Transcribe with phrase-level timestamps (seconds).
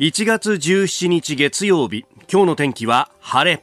[0.00, 3.62] 1月17日月曜日今日の天気は晴れ。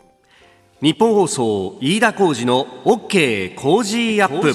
[0.81, 4.53] ニッポン放送飯田浩司の OK コージーアップ。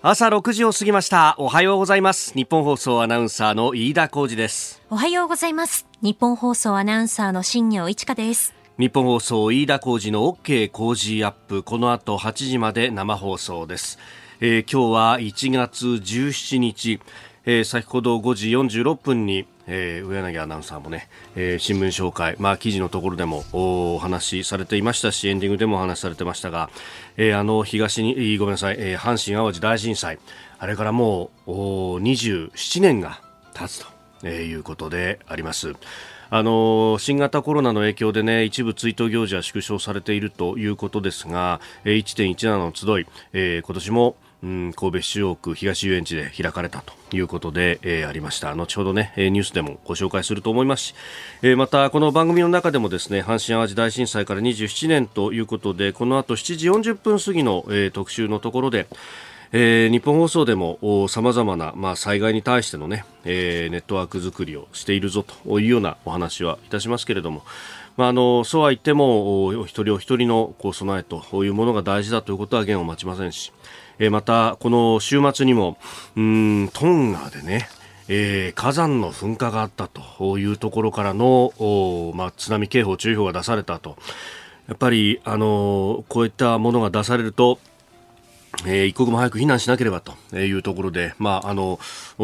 [0.00, 1.34] 朝6時を過ぎました。
[1.36, 2.32] おはようございます。
[2.32, 4.80] ニッポン放送アナウンサーの飯田浩司です。
[4.88, 5.86] おはようございます。
[6.00, 8.54] ニッポン放送アナウンサーの新行市佳です。
[8.78, 11.62] ニッポン放送飯田浩司の OK コージーアップ。
[11.62, 13.98] この後8時まで生放送です、
[14.40, 16.98] えー、今日は1月17日
[17.46, 26.70] えー、先ほど5時46分に、えー、上柳アナウンサーもね、えー、新聞紹介、まあ、記事のところでもお話しされていましたしエンディングでもお話しされてましたが、
[27.16, 30.18] えー、あの東にごめんなさい、えー、阪神・淡路大震災
[30.58, 33.20] あれからもうお27年が
[33.54, 33.86] 経つと、
[34.22, 35.74] えー、いうことであります。
[36.32, 48.54] あの新型コロナの影響でね一部追悼行事は縮小されているということですが1.17の集い、えー、今年もうん、神戸市中央区東遊園地で開かれたということで、えー、ありました。
[48.54, 50.82] 後ほどねニュースでもご紹介すると思います。
[50.82, 50.94] し、
[51.42, 58.86] えー、またこの番組の中でもですね阪神・淡路大震災から27年ということでこの後7時40分過ぎの、えー、特集のところで
[59.52, 67.42] えー、日本放送でもさまざまな、まあ、災害に対してのね、えー、ネットワーク作りをしているぞというようなお話はいたしますけれども、
[67.96, 73.52] まあ、あのそうは言ってもお一人お一人のこう備えというものが大事だということは言を待ちませんし、
[74.00, 75.78] えー、またこの週末にも
[76.16, 77.68] うんトンガでね
[78.12, 81.52] えー、火山の噴火があったというところからの、
[82.16, 83.96] まあ、津波警報、注意報が出されたと、
[84.66, 87.60] やっぱり、あのこういったものが出されると、
[88.66, 91.78] えー、一刻も早く避難しなければというところで、まあ、あの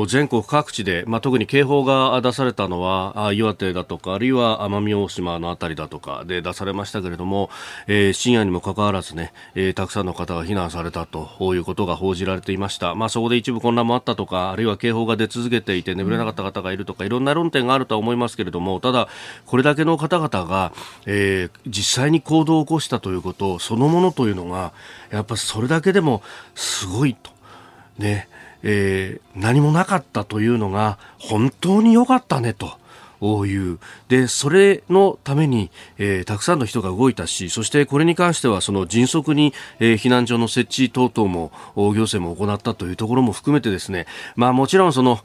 [0.06, 7.50] 全国各地で、まあ、特に警報が出されたのは岩手だとかあるいは奄美大島の辺りだとかで出されましたけれども、
[7.86, 19.08] えー、深夜にもかかわらずね、えー、たくさんの方が避難されたということが報じられていました、まあ、そこで一部混乱もあったとかあるいは警報が出続けていて眠れなかった方がいるとかいろんな論点があるとは思いますけれどもただ、
[19.46, 20.72] これだけの方々が、
[21.06, 24.72] えー、実際に行動を起こしたということそのものというのが
[25.10, 26.22] やっぱそれだけでも
[26.54, 27.30] すごいと。
[27.98, 28.28] ね
[28.62, 32.78] えー、何もなかったというのが本当に良かったねと。
[33.22, 33.78] いう
[34.08, 44.06] でそれのために、えー、たくさんの人が動いたしそしてこれに関してはその迅速に、えー、避難所の設置等々も行政も行ったというところも含めてですね、
[44.36, 45.20] まあ、もちろんその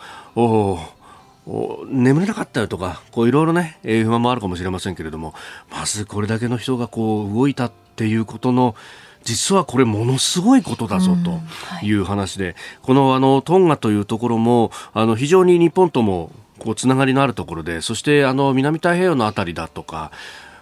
[1.89, 5.33] 眠れなかったよとかいろいろね、えー、不満もあるかもしれませんけれども
[5.69, 8.75] まずこれだけの人がこう動いたっていうことの
[9.23, 20.11] 実はこれものすごいことだぞという話で、このあのトンガというところもあの非常に日本ともこうつながりのあるところでそしてあの南太平洋のあたりだとか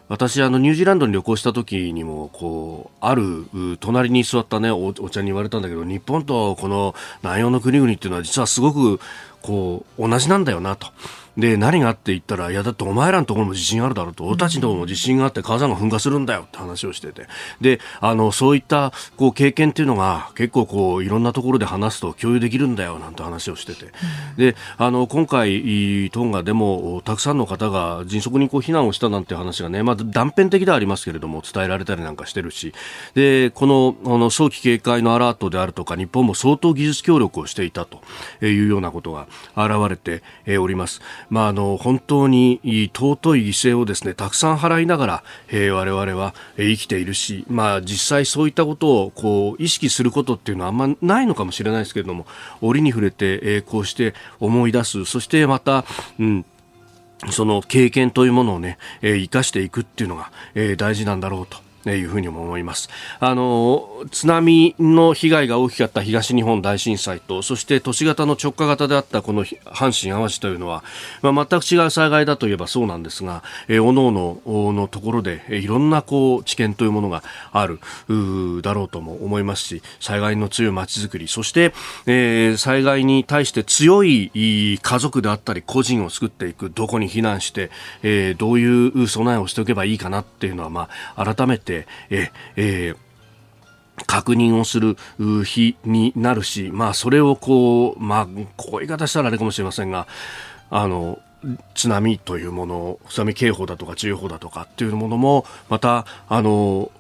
[0.08, 3.46] 私あのニュージーランドに旅行した時にもこうある
[3.80, 9.00] 隣に座ったねお茶に言われたんだけど日本とこの南洋の国々っていうのは実はすごく
[9.41, 10.88] こう同じなんだよなと。
[11.40, 17.28] で、何があって言ったら、いや、だってお前らのところも地震あるだろうと、俺たちのところも地震があって火山が噴火するんだよって話をしてて、
[17.62, 23.92] で、あの、そういった、こう、経験っていうのが、結構こう、いろんなところで話すと共有できるんだよ、なんて話をしてて、
[24.38, 32.74] で、あの、今回、トンガでも、たくさんの方が迅速にこう、避難をしたなんて話がね、まあ、断片的ではありますけれども、伝えられたりなんかしてるし、
[33.16, 38.02] で、この、あの、早期警戒のアラートであるとか、日本も相当技術協力をしていたと
[38.46, 40.22] いうようなことが現れて
[40.58, 41.02] おります。
[41.29, 52.25] まあ、あの本当に尊い犠牲をですねたくさん払いながら、えー、我々は生きているし、まあ、実際そういったことをこう意識することっていうのはあんまないのかもしれないですけれども
[52.62, 55.06] 折に触れて、えー、こうして思い出す。
[55.06, 55.85] そしてまた、
[56.19, 56.45] うん
[57.31, 61.57] その経験というものをね、えー、生かしていくっていうのが、えー、大事なんだろうと。
[61.85, 62.90] いうふうにも思います。
[63.19, 70.84] あの、津波の被害が大きかった東日本大震災と、そして都市型の直下型であったこの阪神・淡路というのは、
[71.22, 77.79] まあ、全く違う災害だといえばそうなんですが、えー、おのおののところで、いろんなこう知見というものがある
[78.61, 81.73] だろうとも思いますし、災害の強い街づくり、そして、
[82.06, 87.72] えー、災害に対して強い家族であったり個人を作っていく、どこに避難して、
[88.03, 93.10] えー、どういう備えをしておけばいいかなっていうのは、まあ、改めてて、ええー
[94.06, 94.96] 確認をする
[95.44, 100.08] 日になるし、まあ、それをこう、まあ、こういう言い方したらあれかもしれませんが、
[100.70, 101.20] あの、
[101.76, 106.92] 津波というもの、津波警報だとか注意報だとかっていうものも、また、あの、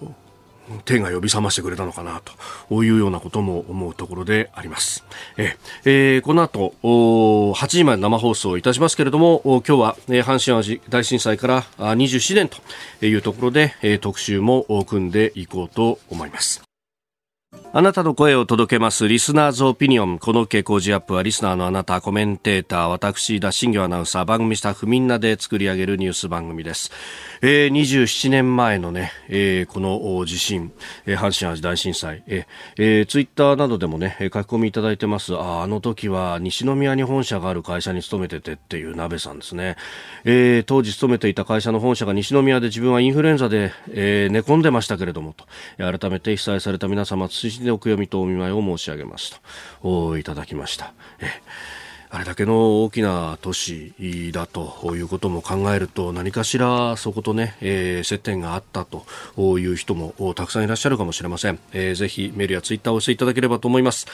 [0.85, 2.21] 天が呼び覚ましてくれたのかな
[2.69, 5.03] というようなことも思うところであります。
[5.37, 5.55] え
[5.85, 16.68] えー、この後8時まで生放送いたしますけれども今日は、えー、阪神・淡路大震災から27年というところで、えー、特集も組んでいこうと思います。
[17.71, 20.19] あなたの声を届けますリスナーズオピニオン。
[20.19, 26.91] この傾向ジアップはリスナーのあなた、コメンテーター、私、田新業アナウンサー、番組スタッフみんなで作り上げるニュース番組です。
[27.41, 30.71] えー、27年前のね、えー、この地震、
[31.05, 35.35] えー、阪神・淡路大震災、えー、ツイッターなどでもね、書き込みいただいてます。
[35.35, 39.75] ああの時は西宮に本社がある会社に勤めててっていう鍋さんですね。
[40.23, 45.45] えー、当時勤めていた会社の本社が西宮で自分はインフルエンザで、えー、寝込んでましたけれどもと、
[45.77, 49.39] 改めて被災された皆様、謹んでお悔やみとお見舞いを申し上げます
[49.81, 50.93] と、おいただきました。
[51.19, 51.41] え
[52.11, 53.93] あれだけの大きな都市
[54.33, 59.05] だということも考えると何かしらそことね、えー、接点があったと
[59.59, 64.07] いう人もたくさんいらっしゃるかもしれません、えー、ぜひメールやツイッターを押していただければと思います、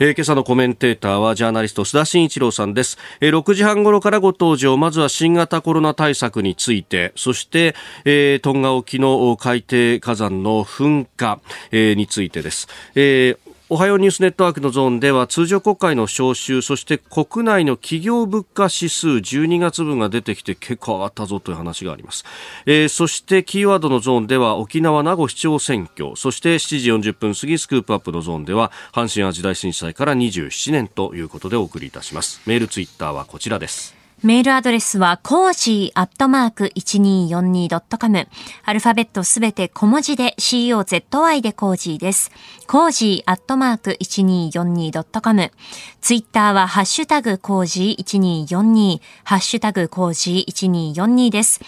[0.00, 4.76] えー、今朝のコメンテーターはジャーナリスト須田慎一郎さんです、えー、6時半頃からご登場。
[4.76, 7.12] まずは新型コロナ対策について。
[7.16, 11.40] そして、えー、トンガ沖の海底火山の噴火、
[11.70, 22.24] えー、についてです、えーおはようニュースネットワークのゾーンでは通常国会の召集そして国内の企業物価指数12月分が出てきて結構上がったぞという話があります、
[22.64, 32.40] えー、そしてキーワードのゾーンでは沖縄名護市長選挙そして7時40分過ぎスクープアップのゾーンでは阪神・淡路大震災から27年ということでお送りいたします。
[32.46, 34.05] メールツイッターはこちらです。
[34.22, 38.28] メールアドレスは、コージーアットマーク 1242.com。
[38.64, 42.30] アルファベットすべて小文字で COZY でコージーです。
[42.66, 45.52] コージーアットマーク 1242.com。
[46.00, 51.60] ツイッターは、ハッシュタグコージー1242、ハッシュタグコージー1242です。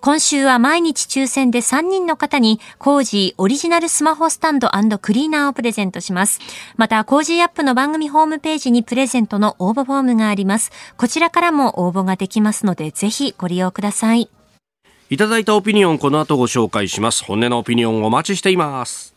[0.00, 6.40] 今週は毎日抽選で3人の方にコージーオリジナルスマホスタンドクリーナーをプレゼントします。
[6.76, 10.70] また、コージーアップの番組ホームページにプレゼントの応募フォームがあります。
[10.96, 14.30] こちらからも応募ができますので、ぜひご利用ください。
[15.08, 17.24] いただいたオピニオンこの後ご紹介します。
[17.24, 19.15] 本音のオピニオンお待ちしています。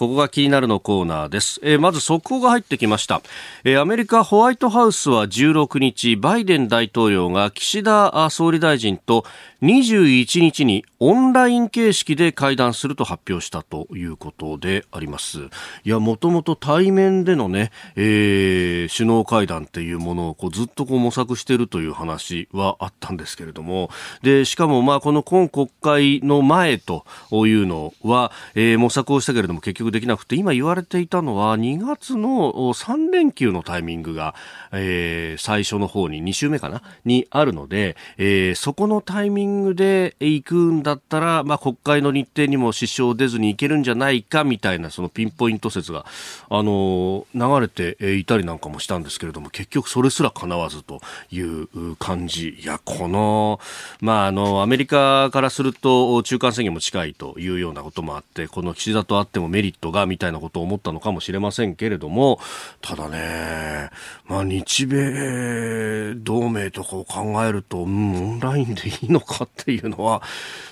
[0.00, 1.60] ここが気になるのコーナーです。
[1.62, 3.20] えー、まず速報が入ってきました、
[3.64, 9.26] えー、アメリカホワイトハウスは16日、バイデン大統領が岸田総理大臣と
[9.60, 15.38] 21日にオンライン形式で会談すると発表したということであります。
[15.84, 23.90] いや、もともと対面でのね、えー、首脳会談っていうものをこうずっとこう模索しているという話はあったんですけれども、
[24.22, 34.34] で、しかもまあこの今国会の前というのは、えー、模索をしたけれども結局できなくて、今言われていたのは2月の3連休のタイミングが、
[34.72, 36.82] えー、最初の方に2週目かな？
[37.04, 46.06] にあるので、えー、そこのタイミングングで行くんだったら、まあ、国会の日程にも支障出ずに行けるんじゃないかみたいなそのピンポイント説が、
[46.48, 51.00] あの流れていたりなんかもしたんですけれども結局それすら叶わずと
[51.30, 53.60] いう感じいやこの,、
[54.00, 62.38] まあ、あのアメリカからすると中間選挙も近いというようなこともあってこの岸田とあってもメリットがみたいなことを思ったのかもしれませんけれども
[62.80, 63.90] ただね、
[64.26, 70.22] まあ、日米同盟とかを考えると、うん、オンラインでいいのかっていうのは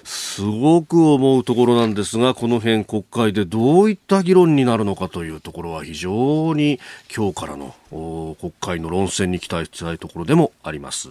[0.04, 6.80] すごく思うところなんですがこの辺国会でどういった議論になるのかというところは非常に
[7.14, 11.10] 今日からの国会の論戦に期待したいところでもあります、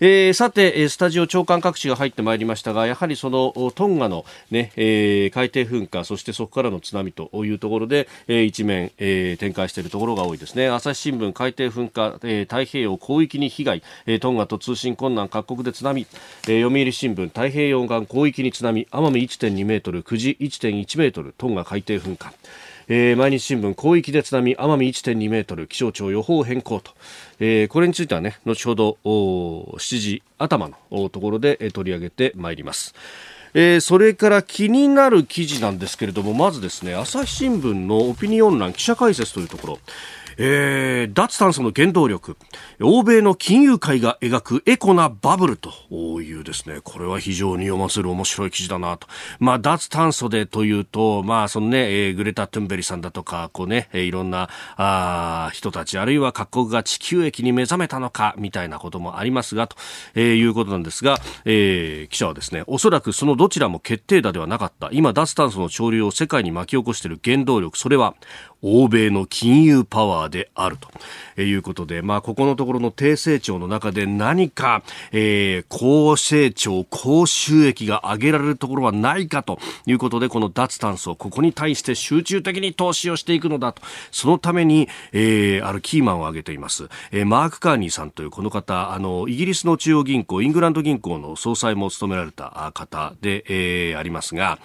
[0.00, 10.68] えー、さてスタジオ長官各紙が入ってまいりましたがやはりそのトンガのね、えー、海底噴火そしてそこからの津波とというところで、えー、一面、えー、展開しているところが多いですね。
[10.68, 16.06] 朝日新聞海底噴火、えー、太平洋広域に被害、えー、トンガと通信困難各国で津波、
[16.44, 22.32] えー、読売新聞太平洋岸広域に津波奄美1.2メートル久慈1.1メートルトンガ海底噴火。
[22.88, 26.92] えー、毎日新聞広域で津波奄美1.2メートル気象庁予報変更と、
[27.38, 32.94] えー、これについてはね後ほど7時頭のところで取り上げてまいります。
[33.54, 39.78] えー、それから気になる記事なんですけれどもまずですね朝日新聞のオピニオン欄記者解説というところ。
[40.38, 42.36] えー、脱炭素の原動力
[42.80, 45.70] 欧米の金融界が描くエコなバブルと
[46.20, 46.80] いうですね。
[46.82, 49.06] これは非常に読ませる面白い記事だなと、
[49.38, 59.76] まあ、脱炭素でというと、まあそのねえー、グレタ・トゥンベリさんだとかこう、ね、いろんなあ人たちあるいは各国が地球液に目覚めたのかみたいなこともありますがと、
[60.14, 64.88] えー、いうことなんですが、えー、記者はですねおそらくそのどちらも決定打ではなかった。
[64.92, 68.14] 今脱炭素の潮流を世界に巻き起こしている原動力それは
[68.62, 70.88] 欧米の金融パワーであると。
[71.40, 79.58] いうことで、まあ、ここのところの低成長の中で何か、えー、高成長、高収益が上げられるところはないかと。
[79.86, 86.88] いうことで、この脱炭素、ここに対して集中的に投資をしていくのだと、そのために、えー、あるキーマンを挙げています。
[87.10, 94.58] えー、マーク・カーニーさんというこの方、あの、イギリスの中央銀行、イングランド銀行の総裁も務められた方で、えー、ありますが、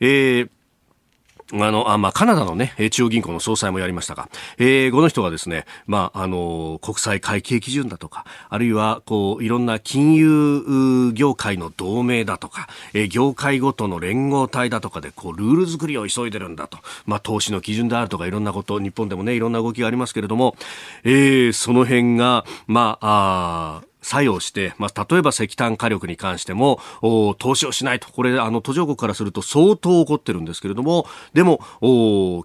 [0.00, 0.48] えー、
[1.52, 16.78] あの、あまあ、カナダのね、中央銀行の総裁もやりましたが、えー、この人がですね、まあ、あの、国際会計基準だとか、あるいは、こう、いろんな金融業界の同盟だとか、えー、業界ごとの連合体だとかで、こう、ルール作りを急いでるんだと。
[17.06, 20.56] まあ、投資の基準であるとか、いろんなこと、日本でもね、いろんな動きがありますけれども、
[21.04, 26.80] えー、その辺が、まあ、あ作用して、まあ、例えば石炭火力に関しても、
[27.38, 31.58] 投資をしないと、これ、あの、途上国からすると相当怒ってるんですけれども、でも、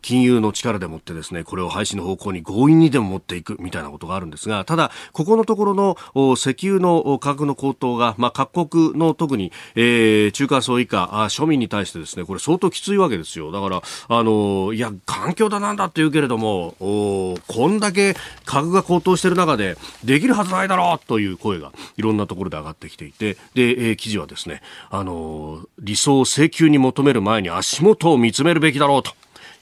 [0.02, 13.52] 金融の力でもってですね、これを廃止の方向に強引にでも持っていくみたいなことがあるんですが、ただ、ここのところの石油の価格の高騰が、まあ、各国の特に、えー、中間層以下、庶民に対してですね、これ相当きついわけですよ。
[13.52, 17.38] だから、あの、いや、環境だなんだって言うけれども、こ
[17.68, 18.16] んだけ
[18.46, 29.14] 価格が高騰している中で、できるはずないだろうという声声がいろんなところで上がってきていてで、えー、記事はですねあの理想を請求に求める前に足元を見つめるべきだろうと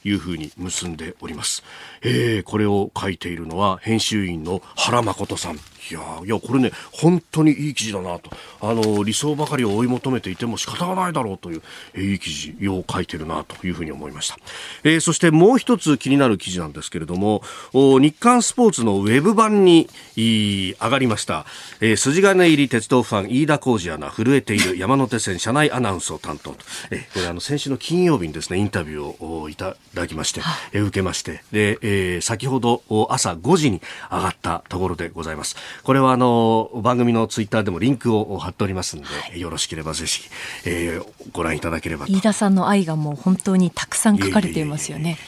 [0.04, 1.62] いうふうに結んでおります。
[2.02, 5.58] えー、これを書いているのは編集員の原誠さん
[5.90, 8.30] いやいやこれね本当にいい記事だなと。
[8.60, 11.62] あの理想ばかりを追い求めていても仕方がないだろうという、
[11.94, 14.36] えー、いい記事を書いてるなというふうに思いました、
[14.84, 21.46] えー、そしてもう一つ気になる記事なんですけれども日刊スポーツのウェブ版に上がりました、
[21.80, 26.56] えー、筋金入り鉄道ファン飯田浩二アナ震えている山手線車内アナウンスを担当と、
[26.90, 31.42] えー、これあの先週の金曜日にですねインタビューをいただきまして、えー、受けまして。
[31.52, 40.28] で、えー、先ほど朝5時に上がったところでございますこれはあの番組のツイッターでもリンクを貼っておりますので、はい、よろしければぜひ、
[40.66, 45.18] えー、ご覧いただければ飯田さんの愛がもう本当にたくさん書かれていますよね。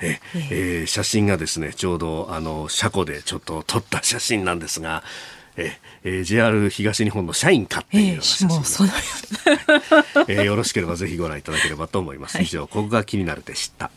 [0.00, 0.20] え。
[0.50, 5.02] えー、写真がですねちょうどあの車庫でちょっと撮った写真なんですが、
[5.56, 12.40] ええー、JR 東日本の社員かっていうような写真、えー、えー、よろしければぜひご覧いただければと思います。
[12.40, 13.90] 以上、ここが気になるでした。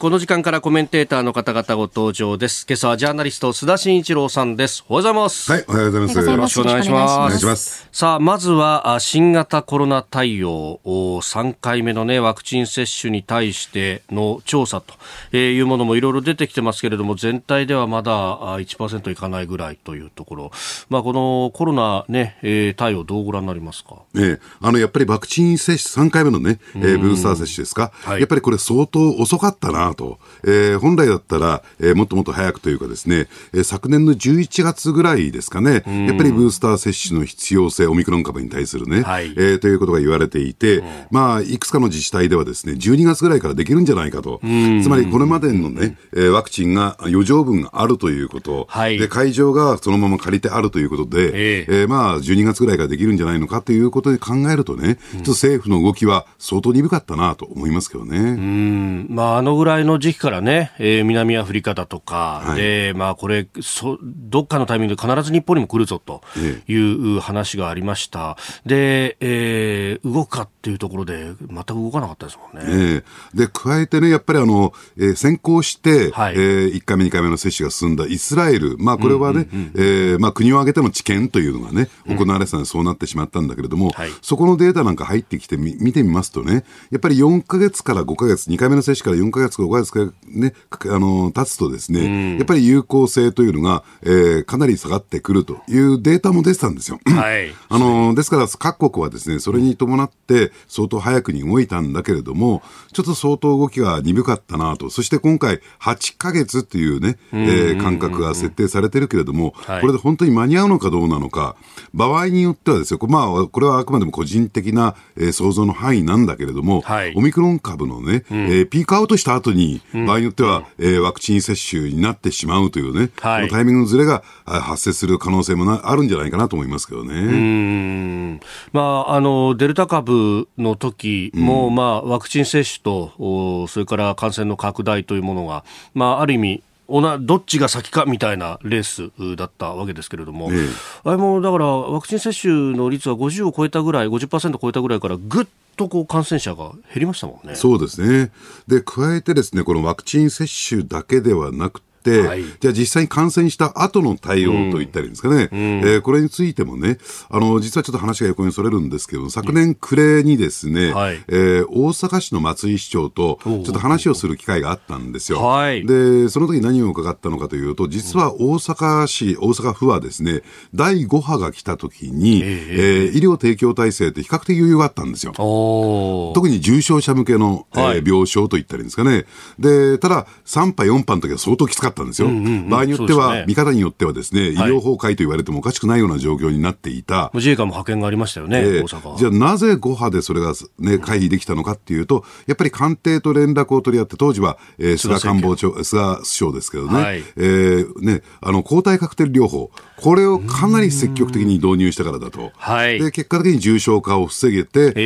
[0.00, 2.66] この時間からコメンテーターの方々ご登場です。
[2.66, 4.84] 今朝はジャーナリスト須田慎一郎さんです。
[4.88, 5.52] おはようございます。
[5.52, 6.30] はい、おはようございます。
[6.30, 7.14] よろしくお願いします。
[7.14, 7.88] お願いします。
[7.92, 20.52] さあ、まずは新型コロナ対応3回目のねワクチン接種に対しての調査というものもいろいろ出てきてますけれども、全体ではまだ1%いかないぐらいというところ。
[20.88, 23.96] まあこのコロナね、え対応どうご覧になりますか？
[24.16, 27.92] ええ、あのやっぱりワクチン接種3回目のね、えー、ブースター接種ですか？
[27.92, 29.81] はい、やっぱりこれ相当遅かったな。
[29.94, 35.82] と、えー、本来だったら、えー、もっともっと早くというかですね、えー、昨年の11月ぐらいですかね、やっ
[36.16, 44.40] ぱりブースター接種の必要性、オミクロン株に対するね、はい、えー、ということが言われていて、うん、まあ、いくつかの自治体ではですね、12月ぐらいからできるんじゃないかと、
[44.82, 58.18] つまりこれまでのね、えー、ワクチンが余剰分があるということ、はい、で会場がそのまま借りてあるということで、えー、えー、まあ、12月ぐらいからできるんじゃないのかということで考えるとね、ちょっと政府の動きは相当鈍かったなと思いますけどね。
[58.18, 59.06] うん。
[59.10, 66.22] まあ、あのぐらいの時期からね、えー、南アフリカだとか、はい、で、まあこれそ、どっかのタイミングで必ず日本にも来るぞと
[66.68, 68.36] いう話がありました。
[68.66, 73.02] で、えー、動くかっていうところで、全く動かなかったですもんね。
[73.34, 90.54] えー、で、加えてね、やっぱりあの、えー、先行して、はい、えー、1回目、2回目の接種が進んだイスラエル、まあこれはね、えまあ国を挙げての治験というのがね、行われてたのでそうなってしまったんだけれども、はい、そこのデータなんか入ってきてみ見てみますとね、やっぱり4か月から5か月、2回目の接種から4か月か5か月かね、
[90.94, 96.98] あの、経つとですね、やっぱり有効性というのが、えー、かなり下がってくるというデータも出てたんですよ。
[97.04, 97.52] はい。
[97.68, 104.90] あの、ですから各国はですね、それに伴って相当早くに動いたんだけれども、ちょっと相当動きが鈍かったなと。
[104.90, 111.56] そして今回8ヶ月っていうね、えー、間隔が設定されてるけれども、はい、これで本当に間に合うのかどうなのか、
[111.92, 127.14] 場合によってはですよ、まあ、これはあくまでも個人的な、えー、想像の範囲なんだけれども、はい、オミクロン株のね、うん、えー、ピークアウトした後に、場合によっては、えー、ワクチン接種になってしまうというね、はい、タイミングのずれが発生する可能性もなあるんじゃないかなと思いますけどね。
[127.14, 128.40] うん。
[128.72, 140.58] まあ、あのデルタ株の時も、うん、まあ、ワクチン接種とそれから感染の拡大というものが、まあ、ある意味どっちが先かみたいなレースだったわけですけれども、ええ、
[141.04, 145.46] あれもだからワクチン接種の率は50を超えたぐらい、50%超えたぐらいからぐっ
[145.76, 147.54] とこう感染者が減りましたもんね。
[147.54, 148.30] そうですね。
[148.66, 156.98] で、加えてですね、このワクチン接種だけではなく、はい、じゃあ実際に感染した後の対応といったりですかね、うん、えー、これについてもね、
[157.30, 165.42] あの、実はちょっと話が横にそれるんですけど、昨年暮れにですね、はい、えー、大阪市の松井市長とちょっと話をする機会があったんですよ。
[165.42, 170.42] はい、で、その時何を伺ったのかというと、実は大阪市、大阪府はですね、
[170.74, 175.32] 第5波が来た時に、えー、えー、医療提供体制って比較的余裕があったんですよ。
[175.32, 179.26] 特に重症者向けの、えー、病床といったりですかね。
[179.58, 182.28] で、ただ、3波、4波の時は相当きつかったんですよ。
[182.28, 187.30] うんうんうん、場合によっては、ね、見方によってはですね、医療崩壊と言われてもおかしくないような状況になっていた。
[187.34, 199.70] 自衛官も派遣がありましたよね、えー、大阪じゃあなぜ5波でそれが、ね、回避できたのかっていうと、やっぱり官邸と連絡を取り合って、当時は、えー、菅官房長、菅首相ですけどね、はい、えー、ね、あの、抗体カクテル療法、
[200.02, 202.50] これをかなり積極的に導入したからだと。
[202.56, 205.00] はい、で結果的に重症化を防げて、えー、え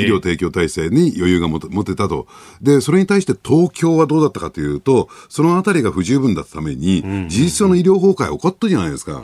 [0.00, 2.26] ー、医療提供体制に余裕が持てたと。
[2.60, 9.22] で、それに対して東京はどうだったかというと、そのあたりが不十分だったために、事実上の医療崩壊起こったじゃないですか。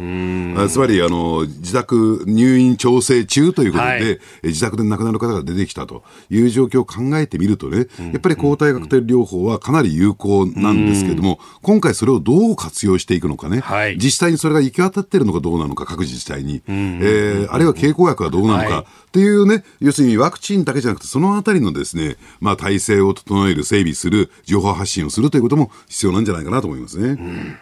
[0.69, 27.09] つまり、あの、自宅入院調整中ということで、はい、自宅で亡くなる方が出てきたという状況を考えてみるとね、やっぱり抗体カクテル療法はかなり有効なんですけれども、今回それをどう活用していくのかね、はい、実際にそれが行き渡っているのかどうなのか、各自治体に、えー、あるいは経口薬はどうなのか、はい、っていうね、要するにワクチンだけじゃなくて、そのあたりのですね、まあ、体制を整える、整備する、情報発信をするということも必要なんじゃないかなと思いますね。
[27.09, 27.59] うん。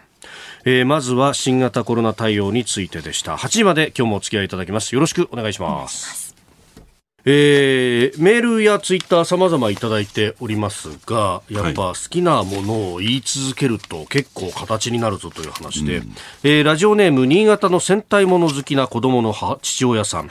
[0.65, 3.35] えー、まずは新型コロナ対応についてでした。
[3.35, 4.93] 8時まで今日もお付き合いいただきます。
[4.93, 6.35] よろしくお願いします。
[7.25, 20.29] えー、メールやツイッター様々いただいておりますが、やっぱ好きなものを言い続けると結構形になるぞという話で、うん、えー、ラジオネーム新潟の戦隊もの好きな子供の父親さん、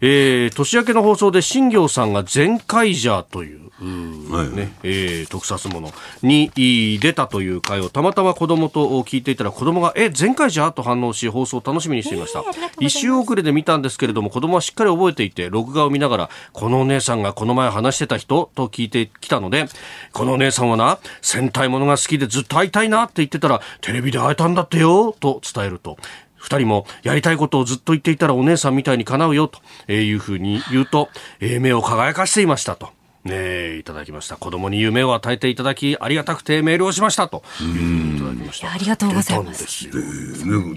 [0.00, 3.70] えー、年明けの放送で新行さんが全開ジャーという、
[4.32, 6.50] はいねえー、特撮ものに
[7.00, 12.44] 出たという回をたまたま子供と聞いていたら子供がえ全開じゃと反応し放送を楽しみにしていました、
[12.80, 19.66] 一周遅れで見たんですけれども子供はしっかり覚えていて録画を見ながらこのお姉さんがこの前話してた人と聞いてきたので
[20.12, 25.96] このお姉さんはな戦隊ものが好きでずっと会いたいなって言ってたらテレビで会えたんだってよと伝えると
[26.46, 29.60] 二人もやりたいことをずっと言っていたらお姉さんみたいに叶うよと
[29.92, 31.08] いうふうに言うと、
[31.40, 32.95] えー、目を輝かしていましたと。
[33.26, 34.36] ねいただきました。
[34.36, 37.42] 子供に夢を与えていただきありがたくてメールをしましたと。
[37.60, 39.64] いただきましたありがとうございます。
[39.64, 39.90] ね、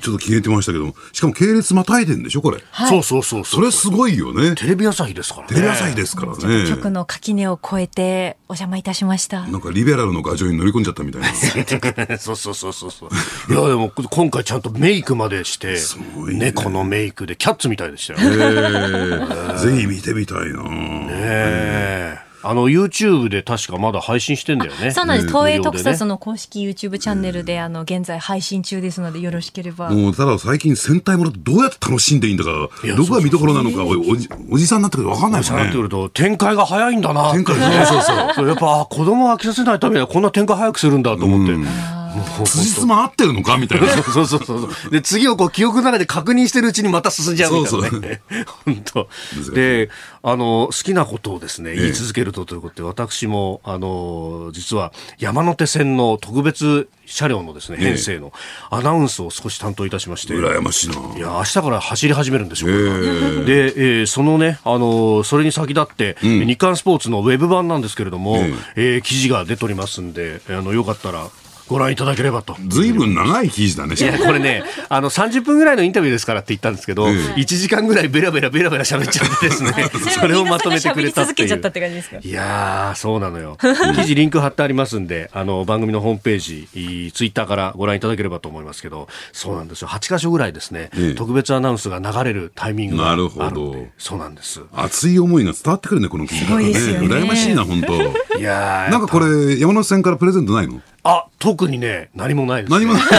[0.01, 4.55] ちょっと消えてましたけどしかも系列またいでんでしょこれ、はい、そうそうそうそれすごいよね。
[4.55, 5.49] テレビ朝日ですからね。
[5.49, 6.69] テレビ朝日ですからね。
[6.69, 9.45] 局の垣根を越えてお邪魔いたしました。
[9.47, 11.27] なんかリベラルの牙城に乗り込んじゃったみたいな。
[12.17, 13.53] そうそうそうそうそう。
[13.53, 16.49] いやでも今回ちゃんとメイクまでしてね。
[16.49, 20.63] 猫のメイクでキャッツみたいでしたよ、ぜひ見てみたいな。
[20.63, 21.98] ねえ
[22.41, 24.91] あの YouTube で確かまだ配信してんだよね。
[24.91, 25.27] そうなんです。
[25.27, 29.89] 東映特撮の公式 YouTube チャンネルで、あの現在配信中ですのでよろしければ。
[29.89, 32.51] もうただ最近戦隊ものどうやって楽しんでいいんだか、
[32.95, 35.59] どこが見どころなのかおじおじさんになってくると分かんないですね。
[35.59, 37.31] なってくると展開が早いんだな。
[37.31, 38.47] 展開そうそうそう。
[38.47, 41.98] やっぱ子供飽きさせないためにはこんな展開早くするんだと思って。
[42.45, 43.87] 辻褄合ってるのかみたいな。
[44.03, 44.91] そうそうそうそう。
[44.91, 48.21] で、次をこう記憶の中で確認してるうちにまた進んじゃうみたいなね。
[48.65, 49.09] 本当。
[49.53, 49.89] で、
[50.21, 58.31] あの、好きなことをですね、言い続けるとということで、私も、あの、実は山手線の特別車両のですね、編成の
[58.69, 60.33] アナウンスを少し担当いたしまして。
[60.33, 60.95] 羨ましいな。
[61.17, 62.69] いや、明日から走り始めるんですよ。
[62.69, 68.37] で、えー、そのね、あの、それに先立って、うん、日刊スポーツのウェブ版なんですけれども、
[68.75, 71.27] えー、記事が出ておりますんで、あの、よかったら、
[71.69, 72.57] ご覧いただければと。
[72.67, 73.95] ずいぶん長い記事だね。
[73.95, 79.71] いや、これね、あの、30分ぐらいのインタビューですからって言ったんですけど、うん、1時間ぐらいベラベラベラベラ喋っちゃってですね、
[80.19, 82.19] それをまとめてくれたっていう。
[82.23, 83.57] いやそうなのよ。
[83.95, 89.87] 記事リンク貼ってありますんで、あの、番組のホームページ、ツイッターからご覧いただければと思いますけど、そうなんですよ。
[89.87, 93.85] 8箇所ぐらいですね、ええ、特別アナウンスが流れるタイミングがあるなるほど。
[93.97, 94.61] そうなんです。
[94.73, 96.69] 熱い思いが伝わってくるね、この記事からね。
[96.69, 98.39] ね羨ましいな、本当。
[98.39, 100.81] いやなんかこれ、山手線からプレゼントないの？
[101.03, 101.25] あ、
[101.59, 102.85] 特にね、何もないです、ね。
[102.85, 103.03] 何もない。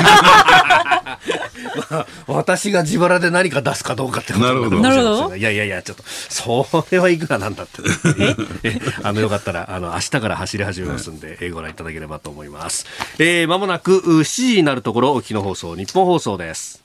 [1.90, 4.80] まあ、私が自腹で何か出すかどうかってことなるほど。
[4.80, 5.36] なるほど。
[5.36, 7.82] いやいやいや、ちょっと、それはいくらなんだって。
[8.64, 8.80] え？
[9.02, 12.86] あの、よかったら、あの、明日から走り始めますんで、はい、ご覧いただければと思います。
[13.18, 16.82] えー、まもなく、7時になるところ、沖の放送、日本放送です。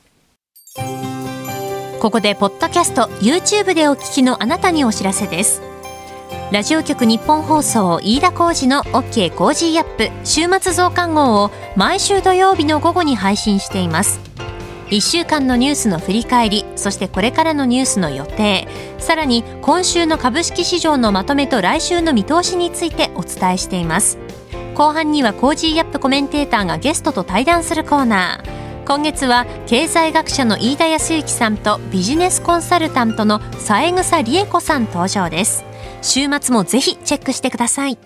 [2.01, 5.74] ここで、ポッドキャスト、YouTube でお聞きのあなたにお知らせです。
[6.51, 14.19] ラジオ局日本放送飯田浩司の OK コージーアップ週末増刊号を毎週土曜日の午後に配信しています。
[14.87, 18.67] 1週間のニュースの振り返りそしてこれからのニュースの予定
[18.99, 24.19] さらに今週の株式市場のまとめと来週の見通しについてお伝えしています。
[24.75, 28.85] 後半には Cozy up コメンテーターがゲストと対談するコーナー。
[28.85, 35.65] 今月は経済学者の飯田康之さんとビジネスコンサルタントの三枝理恵子さん登場です。
[36.05, 37.97] 週末もぜひチェックしてください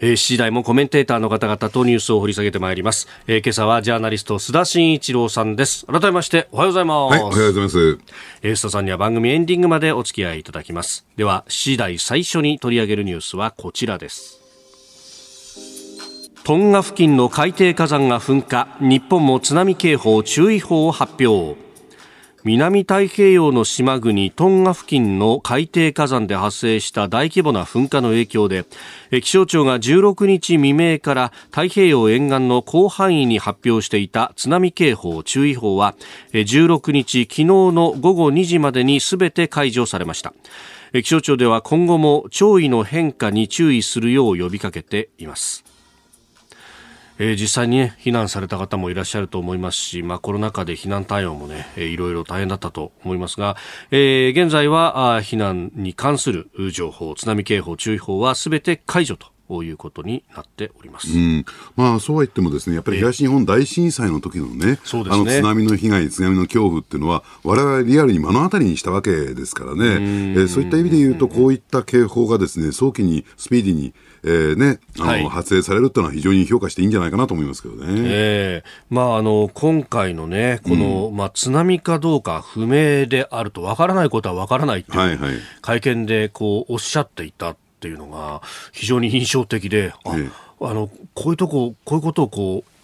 [0.00, 3.08] えー、7時台もコメンテーターの方々とニュースを掘り下げてまいります。
[3.26, 5.86] えー、今朝はジャーナリスト須田慎一郎さんです。
[5.86, 7.12] 改めましておはようございます。
[7.14, 7.98] はい、おはようございます。
[8.42, 11.04] えー、須田さんには番組エンディングまでお付き合いいただきます。
[11.16, 14.38] では、7時台最初に取り上げるニュースはこちらです。
[16.44, 21.67] トンガ付近の海底火山が噴火日本も津波警報注意報を発表
[22.44, 28.64] 南太平洋の島国トンガ付近の海底火山で発生した大規模な噴火の影響で
[29.10, 35.96] 気象庁が16日未明から太平洋沿岸の広範囲に発表していた津波警報注意報は
[36.32, 40.32] 16日昨日の午後2時までに全て解除されました。
[40.92, 45.67] 気象庁では今後も潮位の変化に注意するよう呼びかけています。
[47.18, 53.56] えー、実際に、ね、避難された方もいらっしゃると思いますし、まあ、コロナ禍で避難対応もね、えー、いろいろ大変だったと思いますが、
[53.90, 64.78] えー、現在はあ避難に関する情報、津波警報、注意報はすべて解除とこういうことになっております、うん、まあ、そうは言ってもですねやっぱり東日本大震災の時のね、ね。
[64.84, 77.86] あの津波の被害、津波の恐怖っていうのは、われわれリアルに目の当たりにしたわけですからね、えー、そういった意味で言うと、こういった警報がですね早期にスピーディーにえーね、あの、はい、発令されるというのは非常に評価していいんじゃないかなと思いますけどね。
[77.88, 92.77] えー、まあ、あの、今回のね、この、うん、まあ、津波かどうか不明であると、わからないことはわからないっていう、はいはい、会見でこう、おっしゃっていたっていうのが、非常に印象的で、あ、えー、あの、こういうとこ、こういうことをこう、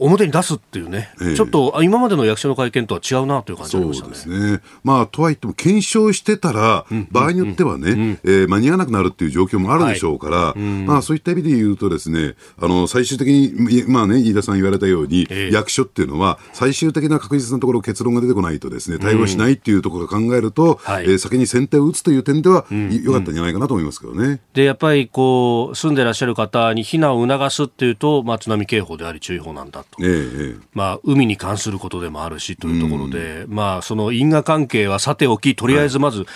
[0.00, 4.14] 表に出すっていうね、ええ、ちょっと今までの役所の会見とは違うなという感じありましたね。
[4.14, 4.60] そうですね。
[4.82, 22.64] まあ、とはいっても、検証してたら、うん、場合によってはね、うん、えー、間に合わなくなるっていう状況もあるでしょうから、はい、まあ、そういった意味で言うとですね、あの、最終的に、まあね、飯田さん言われたように、え、役所っていうのは、最終的な確実なところ結論が出てこないとですね、対応しないっていうところを考えると、うん、えー、先に先手を打つという点では、
[23.04, 24.40] よかったんじゃないかなと思いますけどね。
[24.54, 29.98] で、やっぱりこう、住んでらっしゃる方に避難を促すっていうと、まあ、津波警報であり注意報なんだと。
[30.02, 36.26] ええまあ、海に関することでもあるしというところで、うん、まあ、その因果関係はさておき、とりあえずまず、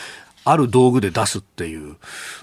[0.44, 1.96] ある道具で出すっていう、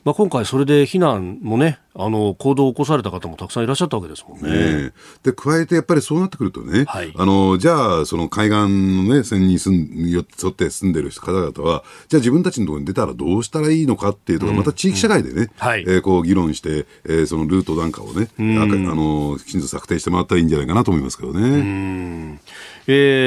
[0.04, 4.84] まあ、今回それで避難もね、あの行動を起こされた方もたくさんいらっしゃったわけですもんね。
[4.84, 22.40] ねで加えてやっぱりそうなってくるとね、はい、あのじゃあ、その海岸の、ね、線に住ん沿って住んでる方々は、じゃあ自分たちのところに出たらどうしたらいいのかっていうところ、また地域社会でね、はえこう議論して、えー、そのルートなんかをね、うん、あのきちんと策定してもらったらいいんじゃないかなと思いますけどね。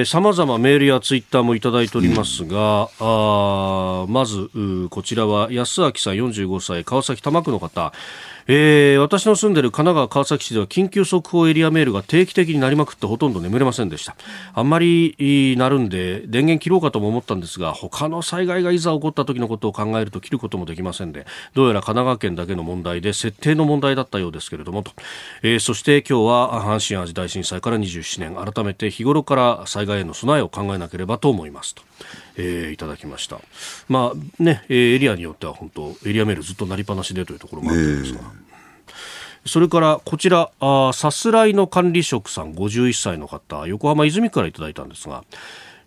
[0.05, 4.51] さまざまメールやツイッターもいただいておりますが、うん、あまず
[4.91, 7.93] こちらは安明さん45歳川崎多摩区の方
[8.47, 14.17] えー、私の住んでいる神奈川川崎市では緊急速報エリアメールが定期的になりまくってほとんど眠れませんでした。
[14.53, 24.93] あんまりなるんで電源切ろうかとも思ったんですが他の災害がいざ起こった時のことを考えると切ることもできませんでどうやら神奈川県だけの問題で設定の問題だったようですけれどもと、
[25.43, 28.35] えー、そして今日は阪神・淡路大震災から27年。
[28.35, 31.83] 改めて日頃から災害への備えを考えなければと思いますと。
[32.37, 33.41] えー、いただきました。
[33.89, 38.21] まあね、エリアによっては本当エリアメールずっとなりっぱなしでというところもあるんですが。
[39.47, 45.25] それからこちらあさすらいの管理職さん51歳の方横浜泉からいただいたんですが、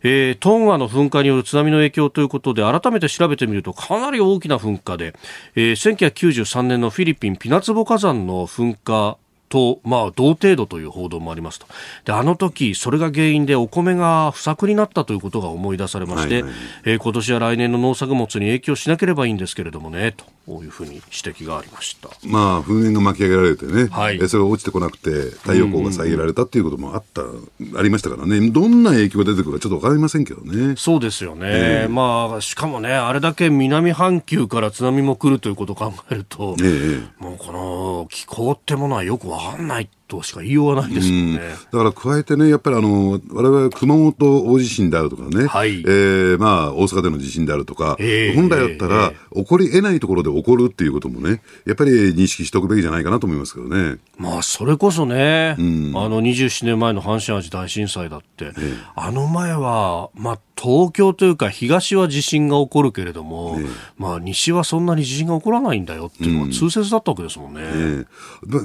[0.03, 5.15] えー、トンガの噴火による津波の影響ということで改めて調べてみるとかなり大きな噴火で、
[5.55, 9.17] えー、1993年のフィリピンピナツボ火山の噴火
[9.49, 11.67] と、まあ、同程度という報道もありますと。
[12.05, 16.53] で、あの時、それが原因でお米が不作になったということが思い出されまして、はいはい、
[16.85, 22.09] えー、今年や来年の農作物に影響しなければいいんですけれどもね、というふうに指摘がありました。
[22.25, 30.75] まあ、噴煙が巻き上げられてね、はい、それが落ちてこなくて、太陽光が遮られたっていうこともあった、ありましたからね、どんな影響が出てくるかちょっとわかりませんけどね。
[30.77, 31.47] そうですよね。
[31.49, 39.89] えー、まあ、しかもね、あれだけ南半球から津波も来るということを考えると、えー、もうこの気候ってものはよくわかんない。
[40.07, 41.35] としか言いようがないですもん。
[41.35, 41.39] ね。
[41.71, 53.97] だから加えてね、やっぱりあの、我々熊本大地震であるとかね、はい、えー、まあ大阪での地震であるとか、えー、本来だったら起こり得ないところで起こるっていうこともね、やっぱり認識しておくべきじゃないかなと思いますけどね。
[54.17, 63.59] まあそれこそね、うん、あの27年前の阪神・淡路大震災だって、えー、あの前は、まあ東京というか東は地震が起こるけれども、
[63.97, 68.05] まあ西はそんなに地震が起こらないんだよっていうのが通説だったわけですもんね。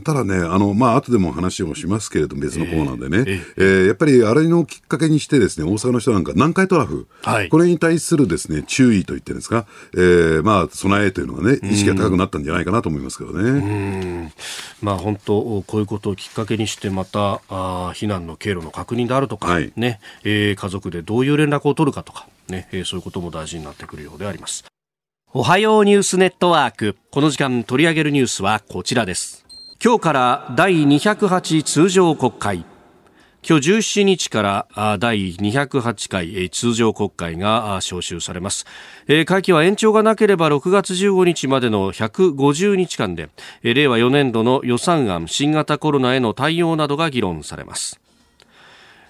[0.03, 14.33] ただね、あの、まあ後でもも話をしますけれども、別のコーナーでね、えー、えー、やっぱりあれのきっかけにしてですね、大阪の人なんか南海トラフ、はい、これに対するですね、注意といってですか、えー、まあ、備えというのがね、意識が高くなったんじゃないかなと思いますけどね。
[14.83, 24.65] まあ、本当、こういうことをきっかけにして、また、あ避難の経路の確認であるとか、はい、ね、えー、家族でどういう連絡を取るかとか、ね、えー、そういうことも大事になってくるようであります。
[25.35, 26.97] おはようニュースネットワーク。
[27.11, 29.42] この時間取り上げるニュースはこちらです。
[29.85, 32.65] 今日から第208通常国会。
[33.43, 34.43] 今日17日か
[34.77, 38.65] ら第208回通常国会が召集されます。
[39.27, 43.29] 会期は延長がなければ6月15日までの150日間で、
[43.65, 47.99] 令和4年度の予算案、新型コロナへの対応などが議論されます。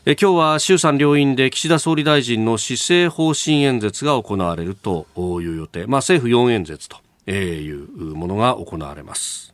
[0.06, 6.96] 今日は衆参両院で岸田総理大臣の施政方針演説が行われるという予定、まあ、政府4演説と
[7.30, 9.51] いうものが行われます。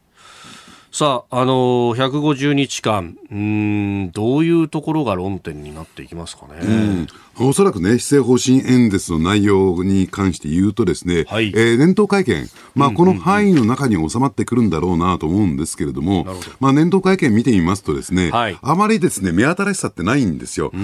[0.99, 6.55] さあ、あのー、150日間、うん、どういうところが論点になっていきますかね。
[6.61, 7.07] うん
[7.41, 16.35] おそらくね、施政方針演説の内容に関して言うとですね、はい、えー、年頭会見、まあ、この範囲の中に収まってくるんだろうなと思うんですけれども、ど。
[16.61, 20.71] まあ、年頭会見見てみますとですね、はい、あまりですね、目新しさってないんですよ。
[20.75, 20.79] え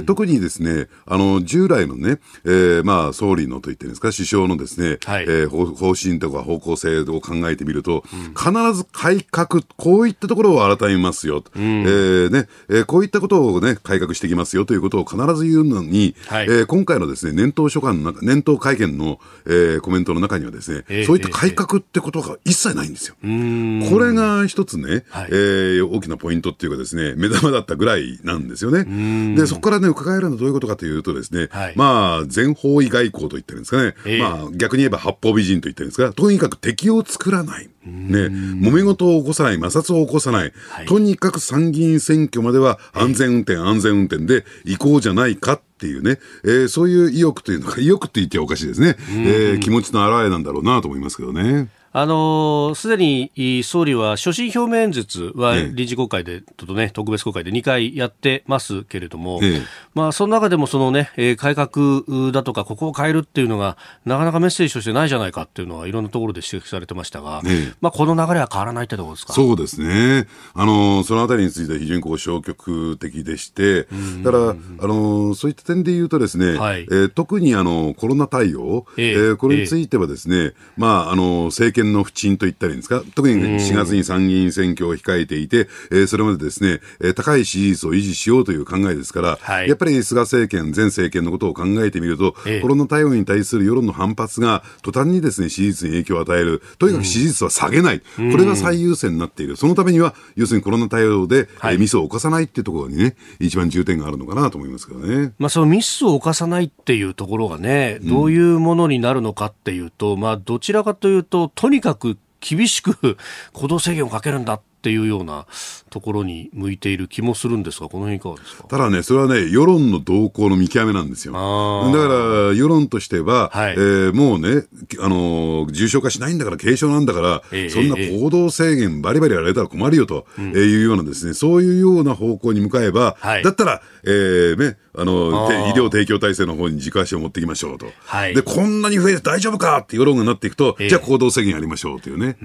[0.00, 11.44] ー、特にですね、あの、従来のね、えー、まあ、総理のと言ってるんですか、首相のですね、はい、えー、方針とか方向性を考えてみると、うん、必ず改革、こういったところを改めますよ。
[11.54, 23.14] うん、えー、ね、えー、こういったことをね、改革していきますよということを必ず言うのに、はい、えー、今回のですね年頭書簡の中、年頭会見の、えー、コメントの中にはですね、えー、そういった改革ってことが一切ないんですよ。
[23.22, 29.36] えー、これが一つね、はい、えー、大きなポイントっていうかですね、目玉だったぐらいなんですよね。
[29.36, 37.68] で、そこからね、伺えるのはどういうことかというとですね、はい、まあ、全方位外交と言ってるんですかね、えー、まあ、逆に言えば八方美人と言ってるんですが、とにかく敵を作らない。
[37.84, 51.68] ね、揉め事を起こさない、摩擦を起こさない、はい、とにかく参議院選挙までは安全運転、安全運転で行こうじゃないかっていうね、えー、そういう意欲というのか、意欲って言ってはおかしいですね、えー、気持ちの表れなんだろうなと思いますけどね。
[51.94, 59.62] あのすでに総理は所信表明演説は臨時国会で、ちょっとね、特別国会で2回やってますけれども、ええ、
[59.94, 63.76] まあ、その中でもそのね、改革だとか、ここを変えるっていうのが、
[64.06, 69.34] なかなかメッセージとしてないじゃないかっていうのは、いろんなところで指摘されてましたが、え、まあ、この流れは変わらないってところですか？
[69.34, 70.26] そうですね。
[70.54, 73.86] あのそのあたりについては非常にこう消極的でして、
[74.22, 105.32] だから、あのそういった点で言うとですね、はい、えー、特にあのコロナ対応、えー、これについてはですね、まあ、あの政権権の不沈といったらいいんですか、特に4月に参議院選挙を控えていて、えー、それまでですね、えー、高い支持率を維持しようという考えですから、はい、やっぱり菅政権、前政権のことを考えてみると、えー、コロナ対応に対する世論の反発が途端にですね、支持率に影響を与える、とにかく支持率は下げない、うん、これが最優先になっている、そのためには、要するにコロナ対応で、はい、えー、ミスを犯さないっていうところにね、一番重点があるのかなと思いますけどね。
[105.38, 113.16] まあ、そのミスを犯さないっていうところがね、どういうものになるのかっていうと、うん、まあ、どちらかというと、とにかく厳しく
[113.52, 115.46] 行動制限をかけるんだっていうような
[115.92, 118.64] ところに向いている気もするんですが、この辺いかがですか？
[118.64, 121.34] ただね、それはね、世論の動向の見極めなんですよ。
[121.34, 124.64] だから、世論としては、はい、えー、もうね、
[125.00, 142.36] あの重症化しないんだから、軽症なんだから、えー、そんな行動制限バリバリやられたら困るよと、えー、いうようなですね、そういうような方向に向かえば、はい、だったら、えー、ね、あの医療提供体制の方に軸足を持っていきましょうと、はい、でこんなに増えて大丈夫かって世論がなっていくと、えー、じゃあ行動制限やりましょうというね、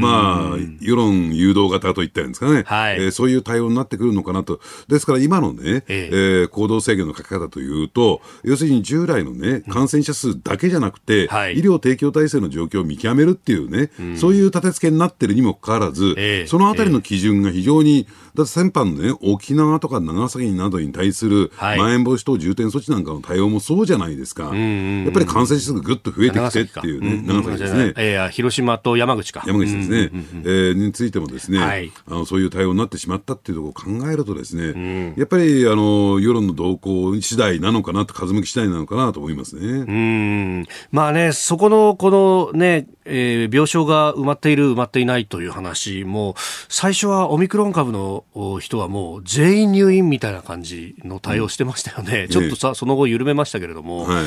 [0.00, 21.78] まあ、世論誘導型といったんですかね、はい、えー、そういう対応になってくるのかなと、ですから今のね、えー、えー、行動制限のかけ方というと、要するに従来のね、感染者数だけじゃなくて、うんはい、医療提供体制の状況を見極めるっていうね、うん、そういう立て付けになってるにもかかわらず、えー、そのあたりの基準が非常に、だって先般のね、沖縄とか長崎などに対する、はい。
[21.78, 24.52] まん延防止等重点措置なんかの対応もそうじゃないですか、やっ
[25.12, 29.42] ぱり感染者数がぐっと増えてきてっていうね、長崎ですね、えー、広島と山口か。
[29.46, 30.10] 山口ですね、
[30.44, 39.62] えー、についてもですね、はい、あのそういう対応になってしまったっていうところを考えるとですね、やっぱりあの世論の動向次第なのかなと、風向き次第なのかなと思いますね。
[39.62, 40.66] うん。
[40.90, 46.34] まあね、そこのこのね、えー、病床が埋まっている、埋まっていないという話も、
[46.68, 48.24] 最初はオミクロン株の
[48.60, 52.28] 人はもう全員入院みたいな感じの対応してましたよね。
[52.28, 54.24] ちょっとさ、その後緩めましたけれども、はい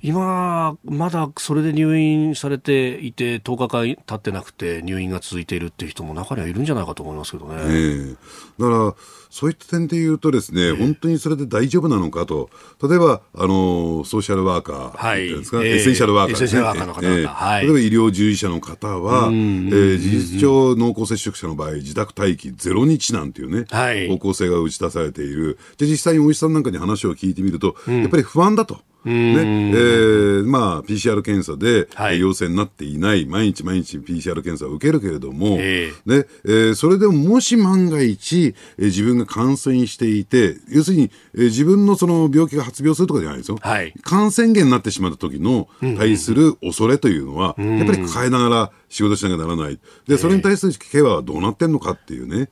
[0.00, 7.54] 今、まだそれで入院されていて、10日間経ってなくて、入院が続いているっていう人も中にはいるんじゃないかと思いますけどね。
[7.56, 8.16] えー、
[8.58, 8.94] だから
[9.30, 12.48] そういった点で言うとですね、えー、本当にそれで大丈夫なのかと、
[12.82, 16.62] 例えば、あのソーシャルワーカー、はい、ですか、えー、エッセンシャルワーカーですね。
[16.62, 25.58] の方々、えーはい、例えば医療従事者の方は、えー、事実上濃厚接触者の場合、自宅待機0日なんていうね、はい、方向性が打ち出されている。
[25.76, 28.80] で、実際にお医者さんなんかに話を聞いてみると、うん、やっぱり不安だと。
[29.08, 29.70] ね。
[29.70, 36.26] えーまあ、PCR 検査で、はい、陽性になっていない、毎日毎日 PCR 検査を受けるけれども、えーね。
[36.44, 47.68] えー、それでももし万が一、えー、自分が感染していて、要するに、えー、自分のその病気が発病するとかじゃないですよ、はい、感染源になってしまった時の対する恐れというのは、うん。
[47.68, 49.78] うん、やっぱり抱えながら、仕事しなきゃならない。
[50.06, 52.48] で、それに対するケアはどうなってんのかっていうね。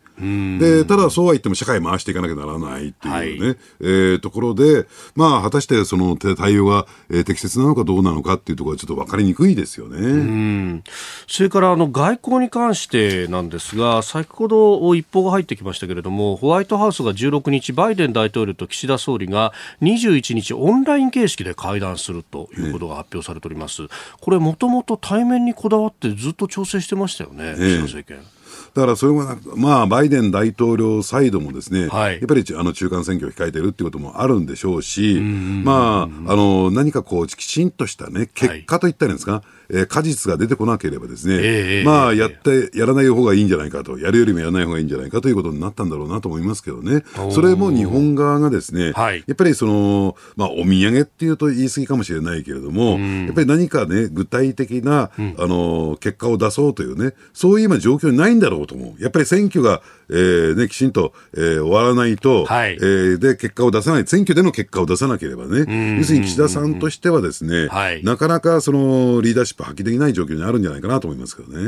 [0.59, 10.83] で、ただそうは言っても社会回していかなきゃならないっていうね、はい、えー、ところで、まあ、果たしてその対応が、えー、適切なのかどうなのかっていうところはちょっと分かりにくいですよね。
[11.27, 23.83] それからあの外交に関してなんですが、先ほど一報が入ってきましたけれども、ホワイトハウスが16日、バイデン大統領と岸田総理が21日オンライン形式で会談するということが発表されております。
[23.83, 23.89] ね、
[24.21, 28.37] これもともと対面にこだわってずっと調整してましたよね、岸田政権。
[28.75, 47.05] だからそれは、まあ、バイデン大統領サイドもですね、はい、やっぱりあの中間選挙を控えているっていうこともあるんでしょうし、まあ、あの、何かこう、きちんとしたね、結果といったらいいんですか、はいえー、果実が出てこなければですね、えー、まあ、やって、やらない方がいいんじゃないかと、やるよりもやらない方がいいんじゃないかということになったんだろうなと思いますけどね。
[47.31, 59.03] それも日本側がですね、はい、やっぱりその、まあ、お土産っていうと言い過ぎかもしれないけれども、やっぱり何かね、具体的な、あの、結果を出そうというね、そういう今状況にないんだろうと思う。
[59.03, 71.59] やっぱり選挙が、えー、ね、きちんと、えー、終わらないと、はい、えー、で、結果を出さない、選挙での結果を出さなければね、要するに岸田さんとしてはですね、はい、なかなかそのリーダーシップ発揮できない状況にあるんじゃないかなと思いますけどね。
[71.59, 71.63] う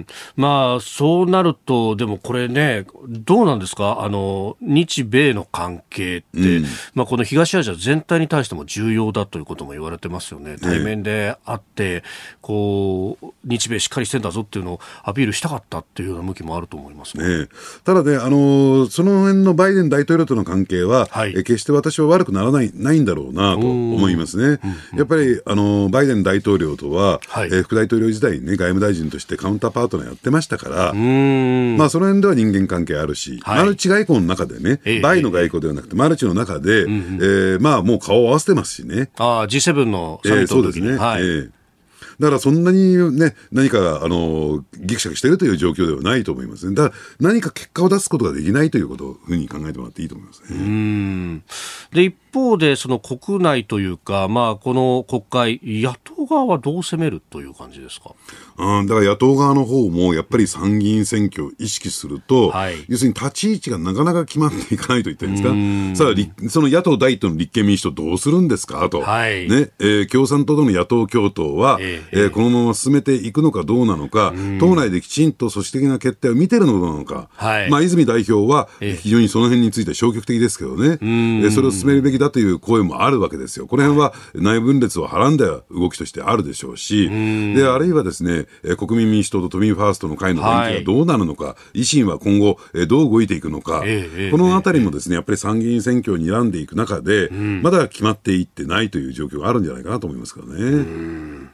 [0.00, 0.06] ん。
[0.36, 12.02] まあ、そうなると、でもこれね、どうなんですか、あの日米の関係って、うん、まあ、この東アジア全体に対しても重要だということも言われてますよね、対面であって、
[12.40, 17.48] こう日米しっかりしてんだぞっていうのをアピールしたかったっていうような向きもあると思います、ね、
[17.84, 24.60] ただね、あのその辺のバイデン大統領との関係は、はい、え決して私は悪くならないないんだろうなと思いますね。
[24.96, 39.10] やっぱりあのバイデン大統領とは、はい、え副大統領時代に、ね、外務大臣としてカウンターパートナーやってましたから、まあ、その辺では人間関係あるし、はい、マルチ外交の中でね、えー、バイの外交ではなくて、マルチの中で、えー、えー、まあ、もう顔を合わせてますしね。
[39.18, 40.98] あ G7 のサミットの時に、えー、そうですね。
[40.98, 41.50] はい、えー
[42.20, 46.74] だからそんなにね、何か、あの、ぎくしゃくしているという状況ではないと思いますね。
[46.74, 50.48] だから何か結果を出すことができないということをふうに考えてもらっていいと思いますね。
[50.50, 51.42] うん。
[51.92, 58.14] で、一方で、その国内というか、まあ、この国会、野党側はどう攻めるという感じですか？
[58.58, 66.04] うん、だから野党側の方も、やっぱり参議院選挙を意識すると、はい、要するに立ち位置がなかなか決まっていかないと言ったんですか？
[66.04, 68.88] さあ、その野党第一党の立憲民主党どうするんですか？
[68.90, 69.00] と。
[69.00, 77.28] はい、ね、えー、共産党との野党共闘は、えー、えー、このまま進めていくのかどうなのか、党内できちんと組織的な決定を見てるのなのか。
[77.34, 80.98] はい、まあ、泉代表は、非常にその辺について消極的ですけどね。
[81.00, 83.66] えー、それを進めるべきだという声もあるわけですよ。
[83.66, 87.08] この辺は内分裂をはらんだ動きとしてあるでしょうし、
[87.54, 101.50] で、あるいはですね、国民民主党と都民ファーストの会の連携がどうなるのか、はい、維新は今後、どう動いていくのか、えー、このあたりもですね、やっぱり参議院選挙を睨んでいく中で、まだ決まっていってないという状況があるんじゃないかなと思いますけどね。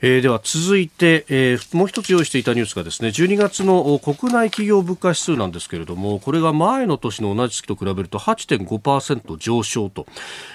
[0.00, 10.06] えー、では続いて、えー、もう一つ用意していたニュースがですね12月の国内企業物価指数なんですけれどもこれが前の年の同じ月と比べると8.5%上昇と、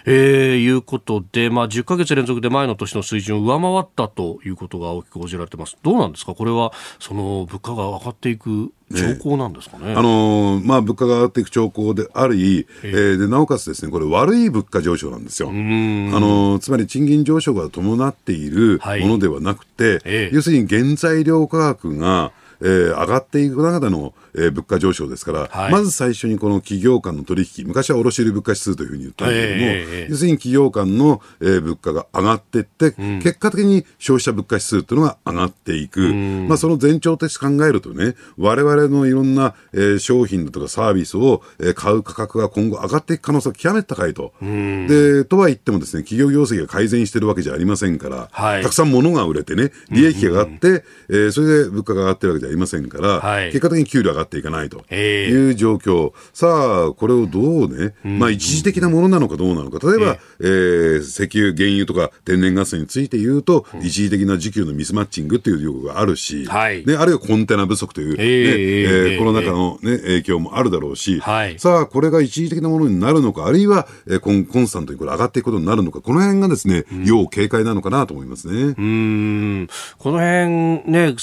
[0.06, 5.78] えー、いうことで、まあ、10ヶ月連続で前の年の水準を上回ったということが大きく報じられています。
[5.84, 6.34] どうなんですか？
[6.36, 9.94] これはその物価が上がっていく兆候なんですかね。
[9.94, 15.50] あのー、まあ、物価が上がっていく兆候であり、えー、でなおかつですね、これ悪い物価上昇なんですよ。
[15.50, 36.14] あのー、つまり賃金上昇が伴っているものではなくて、はい要するに原材料価格が、えー、上がっていく中でのえー、物価上昇ですから、はい、まず最初にこの企業間の取引、昔は卸売物価指数というふうに言ったんだけども、えー、要するに企業間の、えー、物価が上がっていって、うん、結果的に消費者物価指数というのが上がっていく、
[36.48, 44.34] まあ、その前兆として考えるとね、われわれのいろんな、えー、商品だとかサービスを、えー、買う価格が今後上がっていく可能性が極めて高いと。
[44.42, 56.14] でとは言ってもですね、企業業績が改善してるわけじゃありませんから、はい、たくさん物が売れてね、利益が上がって、えー、それで物価が上がってるわけじゃありませんから、はい、結果的に給料上ががっていかないという状況。
[56.34, 59.80] さあ、これをどうね、まあ一時的なものなのかどうなのか。
[59.86, 78.76] 例えば、えー、石油、原油とか天然ガスについて言うと、一時的な需給のミスマッチングっていう用語があるし、はい、ね、あるいはコンテナ不足という、ねえー、コロナ禍の、ね、影響もあるだろうし、はい、さあ、これが一時的なものになるのか、あるいは、えー、コンコンスタントにこれ上がっていくことになるのか、この辺がですね、要警戒なのかなと思いますね。
[78.78, 79.68] うん。
[79.98, 81.16] この辺ね、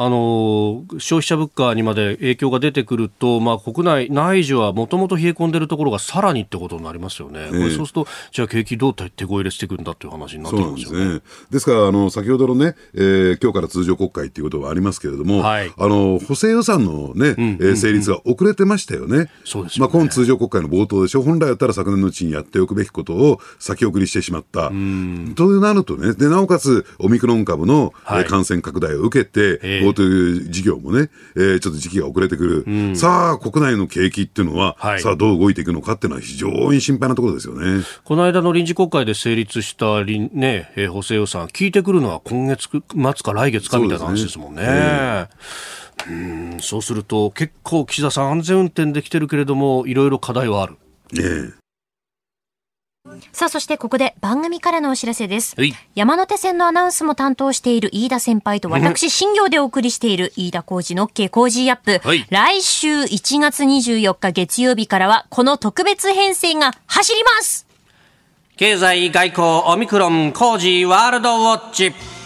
[0.00, 10.98] あの消費者物価にまで影響が出てくると、まあ、国内、内需はもともと冷え込んでるところがさらにってことになりますよね、えー、そうすると、じゃあ景気どう手こ入れしていくんだっていう話になってますよね。
[10.98, 11.20] ですね。
[11.50, 19.32] ですからあの、先ほどのね、えー、今日から通常国会っていうことはありますけれども、はい、あの補正予算のね、うんうんうん、成立が遅れてましたよね。
[19.44, 24.68] そうです、ね、まあ、今通常国会の冒頭でしょ、本来だったら昨年のうちにやっておくべきことを先送りしてしまった。
[24.68, 24.72] と
[25.60, 37.84] なるとね、でなおかつオミクロン株の、はい、感染拡大を受けて、えー、GoTo 事業業もね、えー、ちょっと時期が遅れてくる、うん、さあ、国内の景気っていうのは、はい、さあ、どう動いていくのかっていうのは、非常に心配なところですよね。
[38.04, 42.80] この間の臨時国会で成立したね、えー、補正予算、聞いてくるのは今月末
[43.22, 44.62] か来月かみたいな話ですもんね。
[44.62, 45.28] ね。
[46.08, 50.76] うんそうすると、結構、岸田さん、安全運転できてるけれども、いろいろ課題はある。
[51.12, 51.54] ね
[53.32, 55.56] さあ、そしてここで番組からのお知らせです。
[55.94, 62.06] 山手線のアナウンスも担当している飯田先輩と私、新業でお送りしている飯田浩二の OK 工事アップ。
[62.06, 67.66] はい、来週1月24日月曜日からは、この特別編成が走ります
[68.56, 72.17] 経済外交オミクロン工事ワールドウォッチ。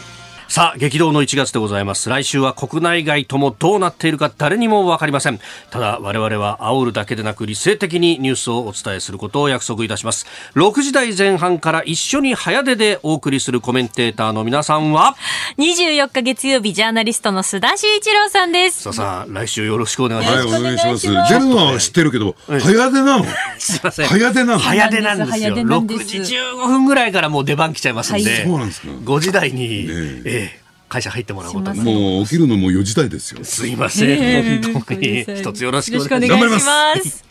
[0.53, 2.11] さあ激動の1月でございます。
[2.11, 5.41] 来週は国内外ともどうなっているか誰にも分かりません。
[5.71, 10.27] ただ我々は煽るだけでなく理性的にニュースをお伝えすることを約束いたします。
[10.55, 15.17] 6時台前半から一緒に早出でお送りするコメンテーターの皆さんは
[15.57, 18.83] ？24日月曜日ジャーナリストの須田慎一郎さんです。
[18.83, 21.07] さあさあ来週よろしくお願いします、はい、お願いします。
[21.33, 23.25] 出るのは知ってるけど、早出なの？
[23.59, 24.07] すいません。
[24.07, 24.59] 早出なの？
[24.59, 25.55] 早出なんですよ。
[25.57, 28.89] 6時15分ぐらいからもう出番来ちゃいますんで、はい、そうなんですか。
[28.89, 29.95] 5時台に、ね
[30.27, 30.42] え。
[30.42, 30.42] え
[30.93, 33.43] 会社入ってもらうこともう起きるのも4時台ですよ。
[33.45, 34.11] すいません。
[34.11, 37.25] えー、本当に一つよろしくお願いします。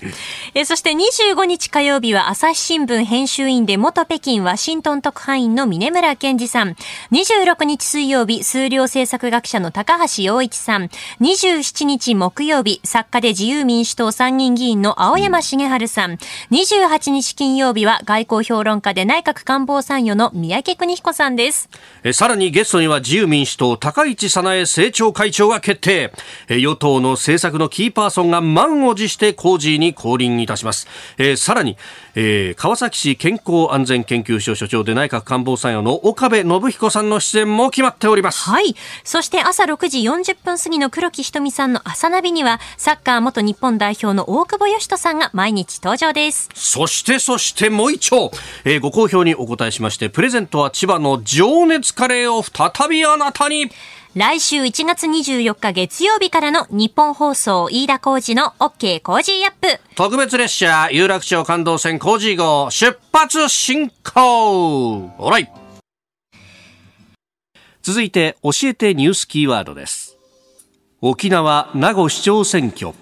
[0.56, 6.76] えそして25日火曜日は朝日新聞編集員で元北京ワシントン特派員の峰村健二さん。
[7.12, 10.90] 26日水曜日数量政策学者の高橋洋一さん。
[11.20, 16.18] 27日木曜日作家で自由民主党参議院議員の青山茂春さん。
[16.50, 21.70] 28日金曜日は外交評論家で内閣官房参与の三宅邦彦さんです。
[22.04, 26.14] えさらにゲストには自由民主主党高市早苗政調会長が決定。
[26.48, 30.88] 与党の政策のキーパーソンが満を持して工事に降臨いたします、
[31.18, 31.78] えー、さらに、
[32.16, 38.50] えー、川崎市健康安全研究所所長で内閣官房参与の岡部信彦さんの出演も決まっております。
[38.50, 38.76] はい。
[39.04, 46.50] そして朝6時40分過ぎの黒木瞳さんの朝ナビにはサッカー元日本代表の大久保嘉人さんが毎日登場です。
[46.54, 48.32] そしてそしてもう一丁、
[48.66, 53.70] えー、ご好評にお答えしましてプレゼントは千葉の情熱カレーを再びあなたに
[54.14, 59.80] 来週1月24日月曜日からの日本放送飯田浩二の OK 工事アップ。
[59.96, 65.50] 特別列車有楽町感動線工事号出発進行オライ
[67.82, 70.18] 続いて教えてニュースキーワードです。
[71.00, 72.94] 沖縄名護市長選挙。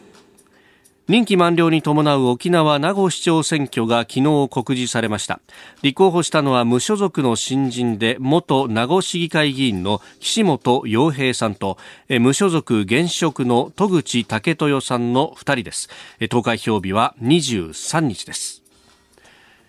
[1.10, 5.40] 任期満了に伴う沖縄名護市長選挙が昨日告示されました。
[5.82, 11.80] 立候補したのは無所属の新人で元名護市議会議員の岸本洋平さんと
[12.20, 15.90] 無所属現職の戸口武豊さんの2人です。
[16.30, 18.62] 投開票日は23日です。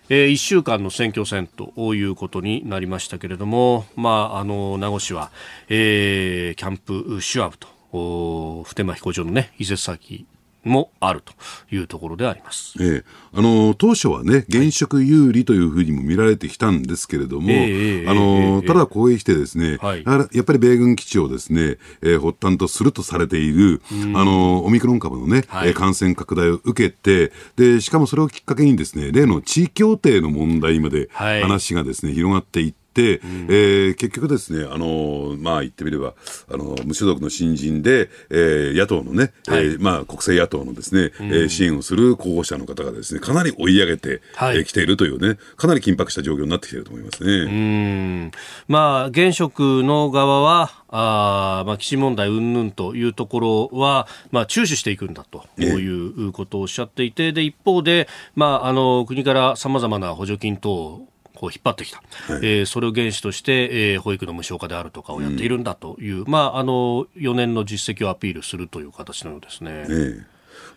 [0.09, 5.31] え1週間の選挙戦ということになりましたけれども、まあ、あの名護市は、
[5.69, 10.27] えー、キャンプシュアブと普天間飛行場の、ね、伊勢崎
[10.63, 11.33] もあると
[11.73, 13.03] いうところであります、ええ、
[13.33, 23.81] あの当初はね、現職有利というふうにも見られてきたんですけれども、あのただこうしてですね、はい、やっぱり米軍基地をですね、えー、発端とするとされている、
[24.15, 36.13] あのオミクロン株のね、はい、感染拡大を受けてで、しかもそれをきっかけにですね、例の地位協定の問題まで話がですね、広がっていって、、うん、えー、結局ですね、あのまあ言ってみれば、
[36.51, 47.31] あの無所属の新人で、えー、野党のね、はい、えー、まあ国政野党のですね、うん、えー、支援をする候補者の方がですね、かなり追い上げてき、はい、えー、ているというね、かなり緊迫した状況になってきていると思いますね。
[47.31, 48.31] うん。
[48.67, 61.07] まあ、現職の側は、あまあ、基地問題云々というところは、まあ、注視していくんだということをおっしゃっていて、で一方で、まあ、あの国からさまざまな補助金等
[61.41, 61.97] こう引っ張ってきた、
[62.31, 69.85] はい、えー、それを原資として、えー、保育の無償化であるとかをやっているんだという、うん、まあ、あの4年の実績をアピールするという形のようですね。
[69.89, 70.23] え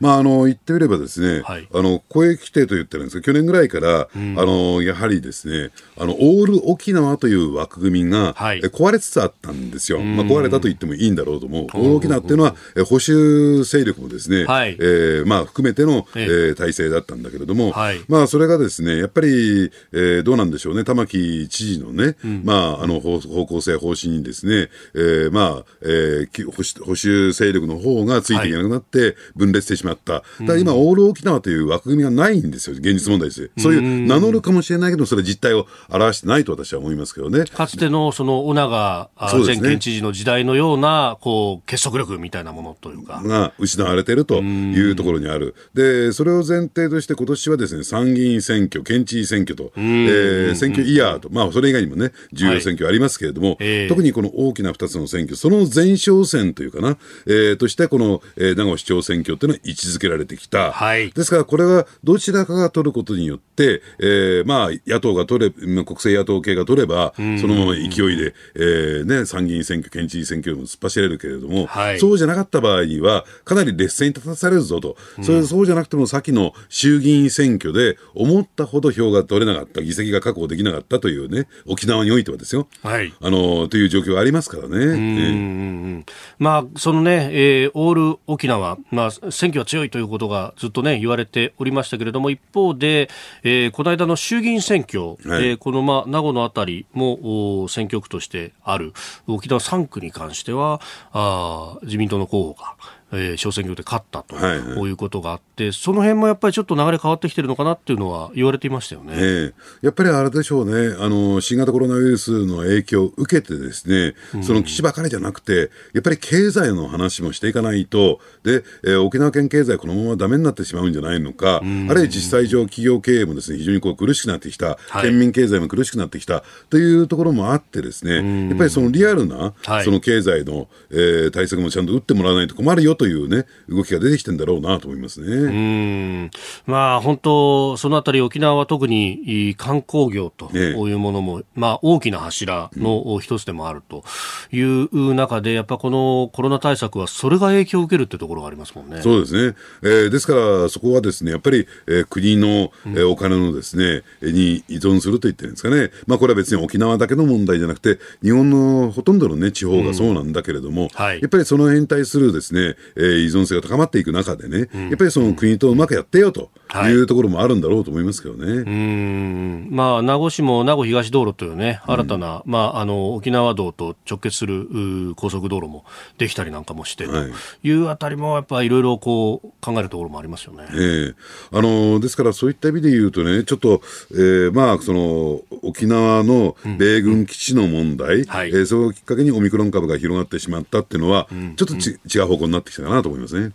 [0.00, 30.22] まあ、あの言ってみればですね、はい、あの公益規定と言ってるんですが、去年ぐらいから、うん、あのやはりですね、あのオール沖縄という枠組みが、はい、壊れつつあったんですよ、まあ、壊れたと言ってもいいんだろうと思う、オール沖縄っていうのは、え保守勢力もですね、はい、えー、まあ、含めての、えー、体制だったんだけれども、はい、まあ、それがですね、やっぱり、えー、どうなんでしょうね、玉城知事のね、うん、まあ、あの方向性、方針にですね、えー、まあ、えー、保守保守勢力の方がついていけなくなって、分裂してしまった。
[30.44, 33.50] だ今、オール沖縄という枠組みがないんですよ、現実問題です。
[33.58, 37.44] そういう名乗るかもしれないけど、それ実態を表してないと私は思いますけどね。
[37.44, 39.10] かつてのその小長
[39.46, 43.22] 前県知事の時代のような、こう、結束力みたいなものというか。
[43.24, 45.54] が失われているというところにある。
[45.74, 53.56] で、それを前提として、今年はですね、参議院選挙、県知事選挙と、えー、選挙イヤーと、まあ、それ以外にもね、重要選挙ありますけれども、はい。
[53.60, 60.72] えー、特にこの大きな2つの選挙、その前哨戦というかな、えー、として、この、えー、名護市長選挙というのは位置づけられてきた。
[60.72, 84.76] はい、ですから、これはどちらかが取ることによって、えー、まあ、野党が取れ、国政野党系が取れば、そのまま勢いで、えー、ね、参議院選挙、県知事選挙も突っ走れるけれども、はい、そうじゃなかった場合には、かなり劣勢に立たされるぞと、それそうじゃなくても、先の衆議院選挙で、思ったほど票が取れなかった、議席が確保できなかったというね、沖縄においてはですよ、はい、あのという状況がありますからね。
[84.76, 86.04] うん。
[86.38, 93.08] まあ、そのね、えー、オール沖縄、まあ、選挙は強いということがずっとね、言われておりましたけれども、一方で、
[93.42, 98.92] えー、この間の衆議院選挙、はい、えー、この、まあ、名護のあたりも選挙区としてある。
[99.26, 100.80] 沖縄3区に関しては、
[101.12, 102.76] あ自民党の候補が、
[103.14, 110.96] えー、小選挙で勝ったと、はいはい、いうことがあって、その辺もやっぱりちょっと流れ変わってきてるのかなっていうのは言われていましたよね、えー、やっぱりあれでしょうね。
[110.98, 129.54] あの、新型コロナウイルスの影響を受けて、ですね、その基地ばかりじゃなくて、やっぱり経済の話もしていかないと、でえー、沖縄県経済、このままだめになってしまうんじゃないのか、あるいは実際上、企業経営もですね非常にこう苦しくなってきた、はい、県民経済も苦しくなってきたというところもあって、ですねやっぱりそのリアルな、
[129.84, 135.26] その経済の、えー、対策もちゃんと打ってもらわないと困るよというね、動きが出てきてんだろうなと思いますね。
[135.26, 136.30] うん
[136.66, 144.04] まあ、本当、そのあたり沖縄は特に観光業というものも、ね、まあ、大きな柱の一つでもあると
[144.52, 149.02] いう中で、やっぱこのコロナ対策はそれが影響を受けるってところがありますもんね。
[149.02, 149.56] そうですね。
[149.82, 155.90] えー、ですからそこはですね、やっぱり、えー、国の、えー、お金のですね、うん、に依存すると言ってるんですかね。
[156.06, 166.50] まあ、これは別に沖縄だけの問題じゃなくて、日本のほとんどのね、地方がそうなんだけれども、うんはい、やっぱりその辺に対するですね、えー、依存性が高まっていく中でね、うん、やっぱりその国とうまくやってよと
[166.86, 168.46] いうところもあるんだろうと思いますけどね。
[168.46, 169.68] はい、うん。
[169.70, 175.84] まあ、名護市も名護東道路というね、新たな、うん、まあ、あの沖縄道と直結する高速道路も
[176.18, 180.66] できたりなんかもして、はい、というあたりもやっぱりいろいろこう考えるところもありますよね。
[180.70, 181.14] えー、
[181.52, 183.80] あのですからそういった意味で言うとね、ちょっと、
[184.12, 188.24] えー、まあその沖縄の米軍基地の問題、うん。
[188.24, 193.52] はい、えー、それをきっかけにオミクロン株が広がってしまったっていうのは、うん、ちょっとち、うん、違う方向になってきたなと思いますね。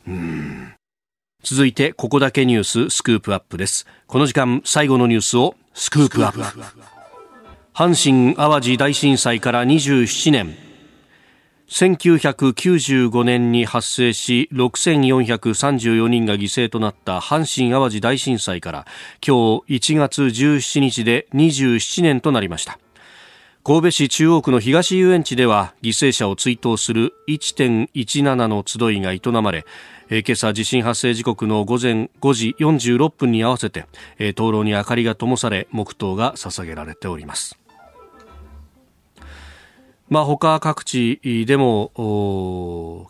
[1.44, 3.86] 続いて、ここだけニューススクープアップです。
[4.08, 6.42] この時間、最後のニュースをスクープアップ。
[7.74, 10.70] 阪神・淡路大震災から27年。
[11.70, 18.88] 1995年に発生し6434人が犠牲となった阪神・淡路大震災から
[19.26, 22.80] 今日1月17日で27年となりました
[23.64, 29.66] 神戸市中央区の東遊園地では犠牲者を追悼する1.17の集いが営まれ
[30.12, 33.86] えー、今朝地震発生時刻の午前5時46分に合わせて、
[34.18, 37.58] えー、灯籠に明かりが灯され黙祷が捧げられております
[40.10, 41.92] まあ、他各地でも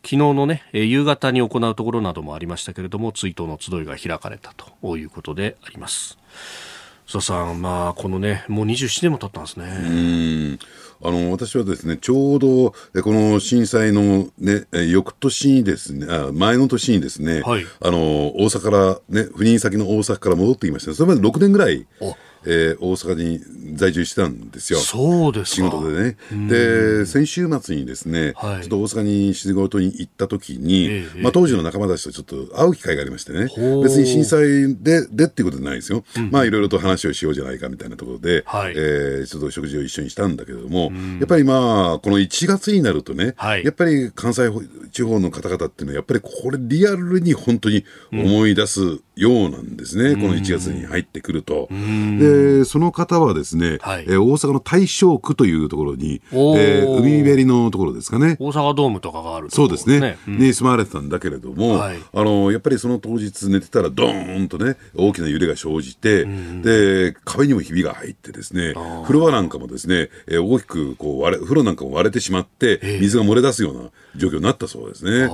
[0.03, 6.17] 昨日の、ね、夕方に行うところなどもありましたけれども追悼の集いが開かれたということであります。
[7.09, 10.59] 須田さん、まあ、このね、もう27年も経ったんですね。
[11.01, 12.75] あの私はですねちょうどこ
[13.13, 17.99] の震災の、ね、翌年にですねあ前の年にですね、はい、あの
[18.35, 21.87] 大阪から、ね、赴任先の大阪から戻ってきましたそれまで6年ぐらい。
[22.45, 24.79] えー、大阪に在住してたんですよ。
[24.79, 26.17] そうです仕事でね。
[26.47, 33.43] で、先週末にですね、はい、ちょっと大阪に仕事に行った時に、えー、まあ当時の仲間たちとちょっと会う機会がありましてね、
[33.83, 36.03] 別に震災で、でっていうことじゃないですよ。
[36.17, 44.49] うん、まあいろいろと話をしようじゃないかみたいなところで、はい、えー、ちょっと食事を一緒にしたんだけれども、やっぱりまあ、この1月になるとね、はい、やっぱり関西
[44.91, 51.67] 地方の方々っていうのは、やっぱりこれリアルに本当に思い出すようなんですね、この1月に入ってくると。
[51.69, 58.37] で、その方はですね、はい、えー、大阪の大正区というところに、えー、海べりのところですかね。
[58.39, 75.21] 大阪ドームとかがある、ね、そうですね、うん、に住まわれてたんだけれども、はい、あの、やっぱりその当日寝てたらドーンとね、大きな揺れが生じて、で、壁にもひびが入ってですね、風呂場なんかもですね、えー、大きくこう割れ、風呂なんかも割れてしまって、水が漏れ出すような状況になったそうですね。
[75.21, 75.33] だか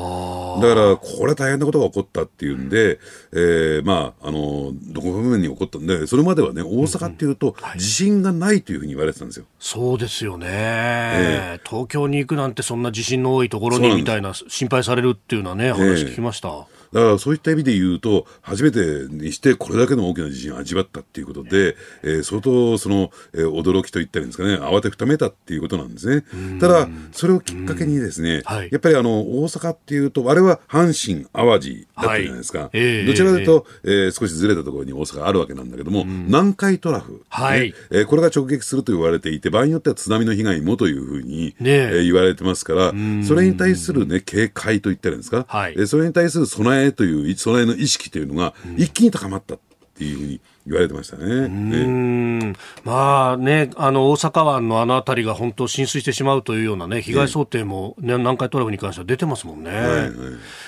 [0.74, 3.00] ら、これ大変なことが起こったっていうんで、
[3.32, 9.46] えー、まあ、あの、どこ方面に起こったんで、それまではね、大阪っていうと、地震がないというふうに言われてたんですよ。
[9.60, 16.68] そうですよね、えー、東京に行くなんてそんな地震の多いところにみたいな心配されるっていうのはね、話聞きました。
[16.94, 26.24] だからそういった意味で言うと、初めてにしてこれだけの大きな地震を味わったっていうことで、えー、相当その、えー、驚きといったらいいんですかね、慌てふためたっていうことなんですね。
[26.60, 32.60] ただ、それをきっかけにですね、はい、やっぱりあの、大阪っていうと、あれは阪神・淡路だったじゃないですか。
[32.60, 32.70] はい。
[32.74, 41.96] えー、どちらかというと、えー、少しずれたところに大阪あるわけなんだけども、南海トラフ、はい、えー、これが直撃すると言われていて、場合によっては津波の被害もというふうに、ねえ。
[42.02, 42.94] ー、言われてますから、
[43.26, 49.60] それに対するね、警戒といったらいいんですか、はい、えー、それに対する備えという、備えの意識というのが一気に高まったっ
[49.98, 51.24] ていうふうに言われてましたね。
[51.26, 52.56] うん。
[52.84, 59.70] まあね、あの大阪湾のあの辺りが本当浸水してしまうというようなね、被害想定も、ね、南海トラフに関しては出てますもんね。
[59.70, 60.12] はいはい、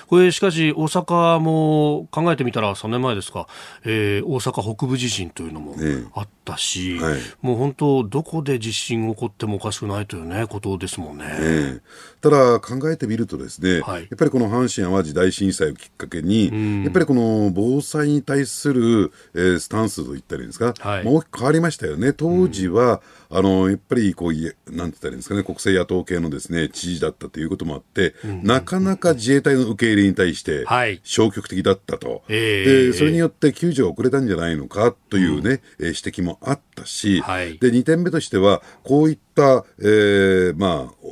[0.08, 3.48] これしかし大阪も考えてみたら3年前ですか、
[3.84, 5.76] えー、大阪北部地震というのも
[6.14, 11.26] あったし、はい、もう本当どこで地震起こってもおかしくないというねことですもんね。
[11.26, 11.80] ね
[12.22, 22.14] ただ考えてみるとですね、はい、やっぱりこの阪神・淡路大震災をきっかけに、やっぱりこの防災に対する、えー、スタンスといったらいいんですか、はい、大きく変わりましたよね。
[22.14, 30.66] 当時は、うん、あのやっぱりこうなんて言ったらいいんですかね、国政野党系のですね知事だったということもあって、うん、なかなか自衛隊の受け入れに対して
[31.04, 41.08] 消極的だったと、はい、でそれによって救助が遅れたんじゃないのかというね、うん、指摘もあったし、はい、で2点目としてはこういった、えー、まあ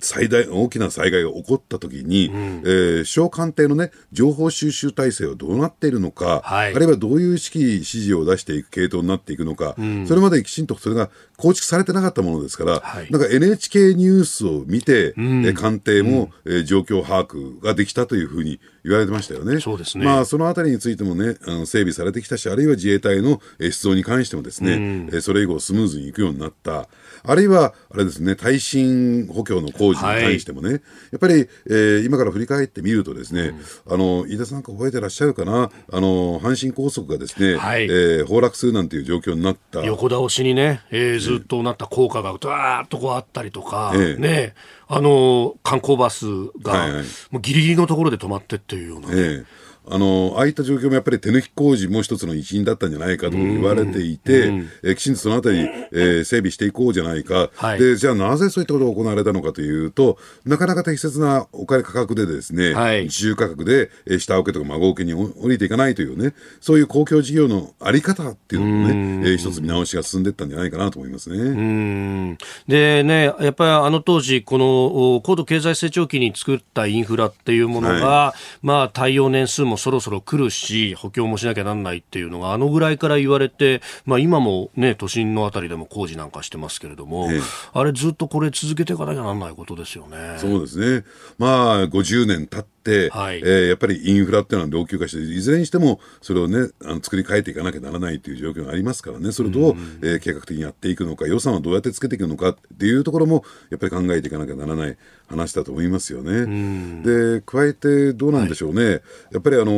[0.00, 19.60] 最大大きな災害が起こったときに、うん、えー、首相官邸の、ね、情報収集体制はどうなっているのか、はい、あるいはどういう指揮、指示を出していく系統になっていくのか、うん、それまできちんとそれが構築されてなかったものですから、はい、なんか NHK ニュースを見て、うん、え官邸も、うん、えー、状況把握ができたというふうに言われてましたよね。
[19.60, 20.04] そうですね。
[20.04, 26.88] まあ、そのあたりについてもね、あの整備されてきたし、あるいは自衛隊の出動に関してもですね、うん、えー、それ以降スムーズにいくようになった。
[27.26, 30.80] あるいは、あれですね、耐震補強の工事に関してもね、はい、
[31.12, 33.54] やっぱり、えー、今から振り返ってみるとですね、
[33.86, 39.82] うん、あの、飯田さんか覚えてらっしゃるかな、あの、阪神高速がですね、はい、えー、崩落するなんていう状況になった。
[39.84, 44.54] 横倒しにね、えー、ずっとなった効果がドワーッとこうあったりとか、えー、ね、
[44.86, 46.26] あの、観光バス
[46.62, 49.46] が、はいはい、もうギリギリのところで止まってっていうような、ね、えー
[49.88, 72.38] あの、ああいった状況もやっぱり手抜き工事も一つの一因だったんじゃないかと言われていて、えきちんとそのあたり、えー、整備していこうじゃないか、はい、で、じゃあなぜそういったことが行われたのかというと、なかなか適切なお金価格でですね、はい、自由価格で、えー、下請けとか孫請けに降りていかないというね、そういう公共事業のあり方っていうのもね、えー、一つ見直しが進んでいったんじゃないかなと思いますね。
[72.66, 87.40] でね、やっぱりあの当時、この高度経済成長期に作ったインフラっていうものが、はい、まあ、耐用年数ももそろそろ来るし、補強もしなきゃなんないっていうのが、あのぐらいから言われて、まあ、今もね、都心のあたりでも工事なんかしてますけれども、ええ、
[87.72, 90.36] あれ、ずっとこれ続けていかなきゃなんないことですよね。
[90.38, 91.04] そうですね。
[91.38, 92.73] まあ、50年経って、
[93.10, 104.96] はい、えー、やっぱりインフラっていうのは老朽化して、いずれにしてもそれをね、あの作り変えていかなきゃならないという状況がありますからね、それをどう、えー、計画的にやっていくのか、予算はどうやってつけていくのかっていうところも、やっぱり考えていかなきゃならない
[105.28, 107.02] 話だと思いますよね。
[107.02, 109.72] で、加えてどうなんでしょうね、はい、やっぱりあの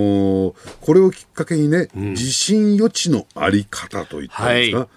[0.53, 4.89] ー、これをきっかけにね、うん、地震予知のあり方といったんですか、はい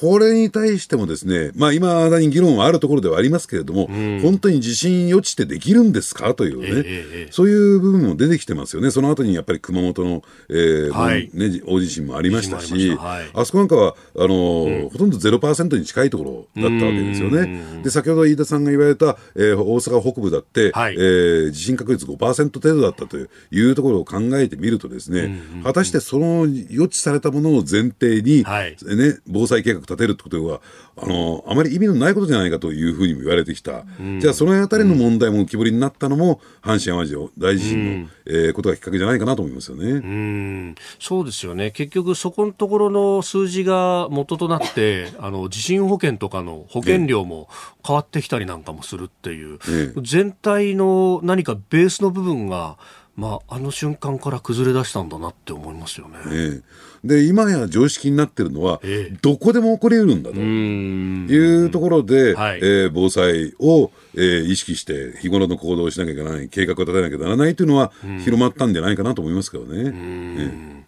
[0.00, 11.30] これに対してもですね、まあ、今だに議論はあるところではありますけれども、うん、本当に地震予知ってできるんですかというね、えー、そういう部分も出てきてますよね、その後にやっぱり熊本の、えーはい。
[11.34, 17.82] ね、大地震もありましたし、あはい、あそこなんかはあの、うん、ほとんど0%に近いところだったわけですよね。
[17.82, 23.26] で先ほど飯田さんが言われた、えー、大阪北部だって、はい、えー、地震確率5%程度だったとい
[23.70, 30.60] うところを考えてみるとですね、果たしてその予知されたものを前提に、はい、ね、防災計画立てるってことは
[30.96, 41.70] あのあまり意味のないことじゃないかというふうにも言われてきた、うん、じゃあそのあたりの問題も浮き彫りになったのも阪神・淡路大地震の、うん、えー、ことがきっかけじゃないかなと思いますよね、うん、そうですよね。
[41.70, 47.48] 結局そこのところの数字が元となって あの地震保険とかの保険料も
[47.86, 49.58] 変わってきたりなんかもするっていう、
[50.02, 52.76] 全体の何かベースの部分が
[53.16, 56.18] まあ、あの瞬間から崩れ出したんだなって思いますよね。
[56.26, 56.62] ええ、
[57.04, 60.36] で今や常識になってるのは、ええ、どこでも起こりうるんだと。
[60.36, 67.92] いうところで、はい、えー、防災を、えー、意識して日頃の行動をしなきゃいけない計画を立てなきゃならないというのは
[68.24, 70.84] 広まったんじゃないかなと思いますけどね。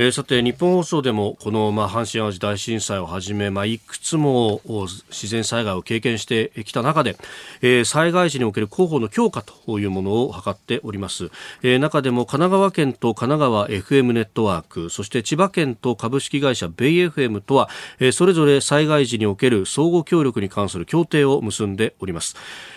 [0.00, 4.62] ええー、さて日本放送でもこの、まあ、阪神・淡路大震災をはじめ、まあ、いくつも
[5.10, 7.18] 自然災害を経験してきた中で、
[7.60, 11.30] えー、災害時における広報の強化というものを図っております、
[11.62, 22.36] えー、中でも神奈川県と神奈川 FM ネットワークそして千葉県と株式会社ベイ FM とは、えー、それぞれ災害時における相互協力に関する協定を結んでおります。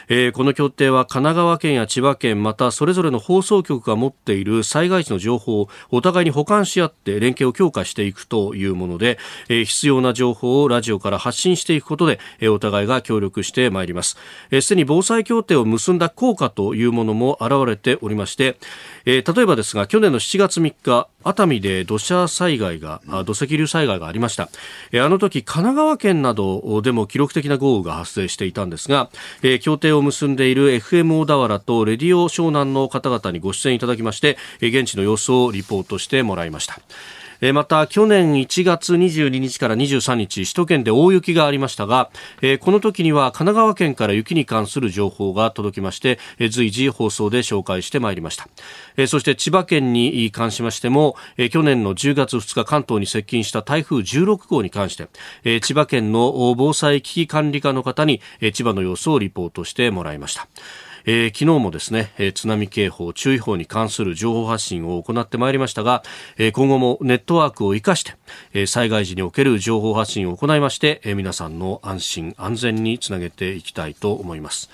[0.09, 9.17] えー、この協定は神奈川県や千葉県またそれぞれの放送局が持っている災害時の情報をお互いに補完し合って連携を強化していくというもので、
[9.49, 14.09] えー、必要な情報をラジオから発信していくことで、えー、お互いが協力してまいります。
[14.09, 14.17] す
[14.49, 18.57] で、えー、に防災協定を結んだ効果というものも現れておりまして、
[19.05, 24.49] えー、例えばですが去年の7月3日熱海で土砂災害が土石流災害がありました、あ
[25.09, 29.09] の時神奈川県などでも記録的な豪雨が発生していたんですが、
[29.61, 36.79] 協定を結んでいる FM 小田原とレディオ湘南の方々にご出演いただきまして、現地の様子をリポートしてもらいました。
[37.45, 42.09] えまた去年1月22日から23日首都圏で大雪がありましたが、
[42.41, 48.47] えこの時には神奈川県から雪に関する情報が届きまして、え随時放送で紹介してまいりました、
[48.95, 55.09] えそして千葉県に関しましても、え去年の10月2日関東に接近した台風16号に関して、
[55.43, 60.47] え千葉県の防災危機管理課の方に、え千葉の様子をリポートしてもらいました。
[61.05, 66.03] えー、昨日もですね、えー、津波警報、注意報に関する情報発信を行ってまいりましたが、
[66.37, 68.15] えー、今後もネットワークを生かして、
[68.53, 74.69] えー、災害時における情報発信を行いまして、えー、皆さんの安心安全につなげていきたいと思います。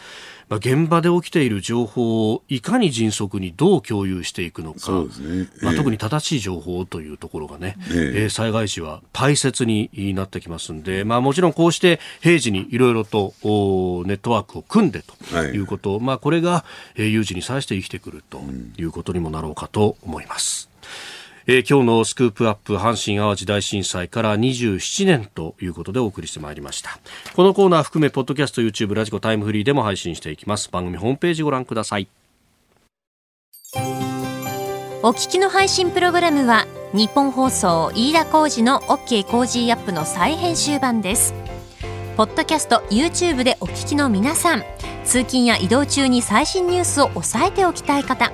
[0.49, 15.13] まあ、現場で起きている情報をいかに迅速にどう共有していくのか、ねえー、まあ、特に正しい情報というところがね、えー、えー、災害時は大切になってきますんで、まあ、もちろんこうして平時にいろいろとネットワークを組んでと
[15.53, 15.59] い。
[15.59, 18.41] うこと、はい、まあ、これが有事に際して生きてくると
[18.77, 20.69] いうことにもなろうかと思います。
[21.47, 26.99] えー、今日のスクープアップ阪神・淡路大震災から27年ということでお送りしてまいりました。
[27.35, 30.69] このコーナー含めポッドキャスト YouTube radiko タイムフリーでも配信していきます。
[30.69, 32.07] 番組ホームページご覧ください。
[35.01, 41.33] お聞きの配信プログラムは日本放送飯田浩司の OK コージーアップの再編集版です。
[42.17, 44.63] ポッドキャスト YouTube でお聞きの皆さん
[45.05, 48.33] 通勤や移動中に最新ニュースを押さえておきたい方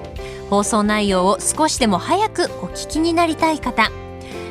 [0.50, 3.92] 放送内容を少しでも早くお聞きになりたい方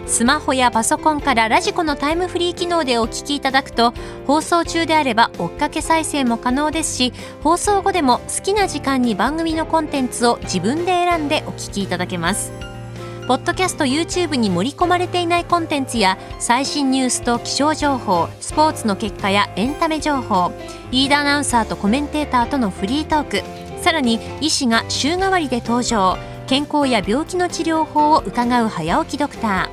[0.07, 3.95] スマホやパソコンからラジコのタイムフリー機能でお聞きいただくと
[4.27, 12.53] 放送中であれば追っかけ再生も可能ですし放送後でも好きな時間に番組のコンテンツを自分で選んでお聞きいただけます。
[13.27, 20.53] ポッドキャスト YouTube に盛り込まれていないコンテンツや最新ニュースと気象情報スポーツの結果やエンタメ情報
[20.91, 23.43] リーダーアナウンサーとコメンテーターとのフリートーク
[23.85, 26.17] さらに医師が週替わりで登場。
[26.47, 29.69] 健康や病気の治療法を伺う早起きドクタ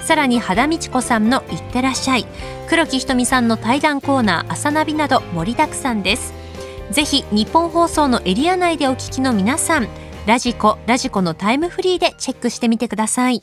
[0.00, 0.04] ー。
[0.04, 2.26] さらに肌道子さんの「いってらっしゃい」
[2.70, 6.32] 黒木ひとみさんの対談コーナー「朝ナビ」など盛りだくさんです。
[6.92, 9.88] ぜひ日本放送のエリア内でお聞きの皆さん
[10.26, 13.42] ラジコラジコのタイムフリーでチェックしてみてください。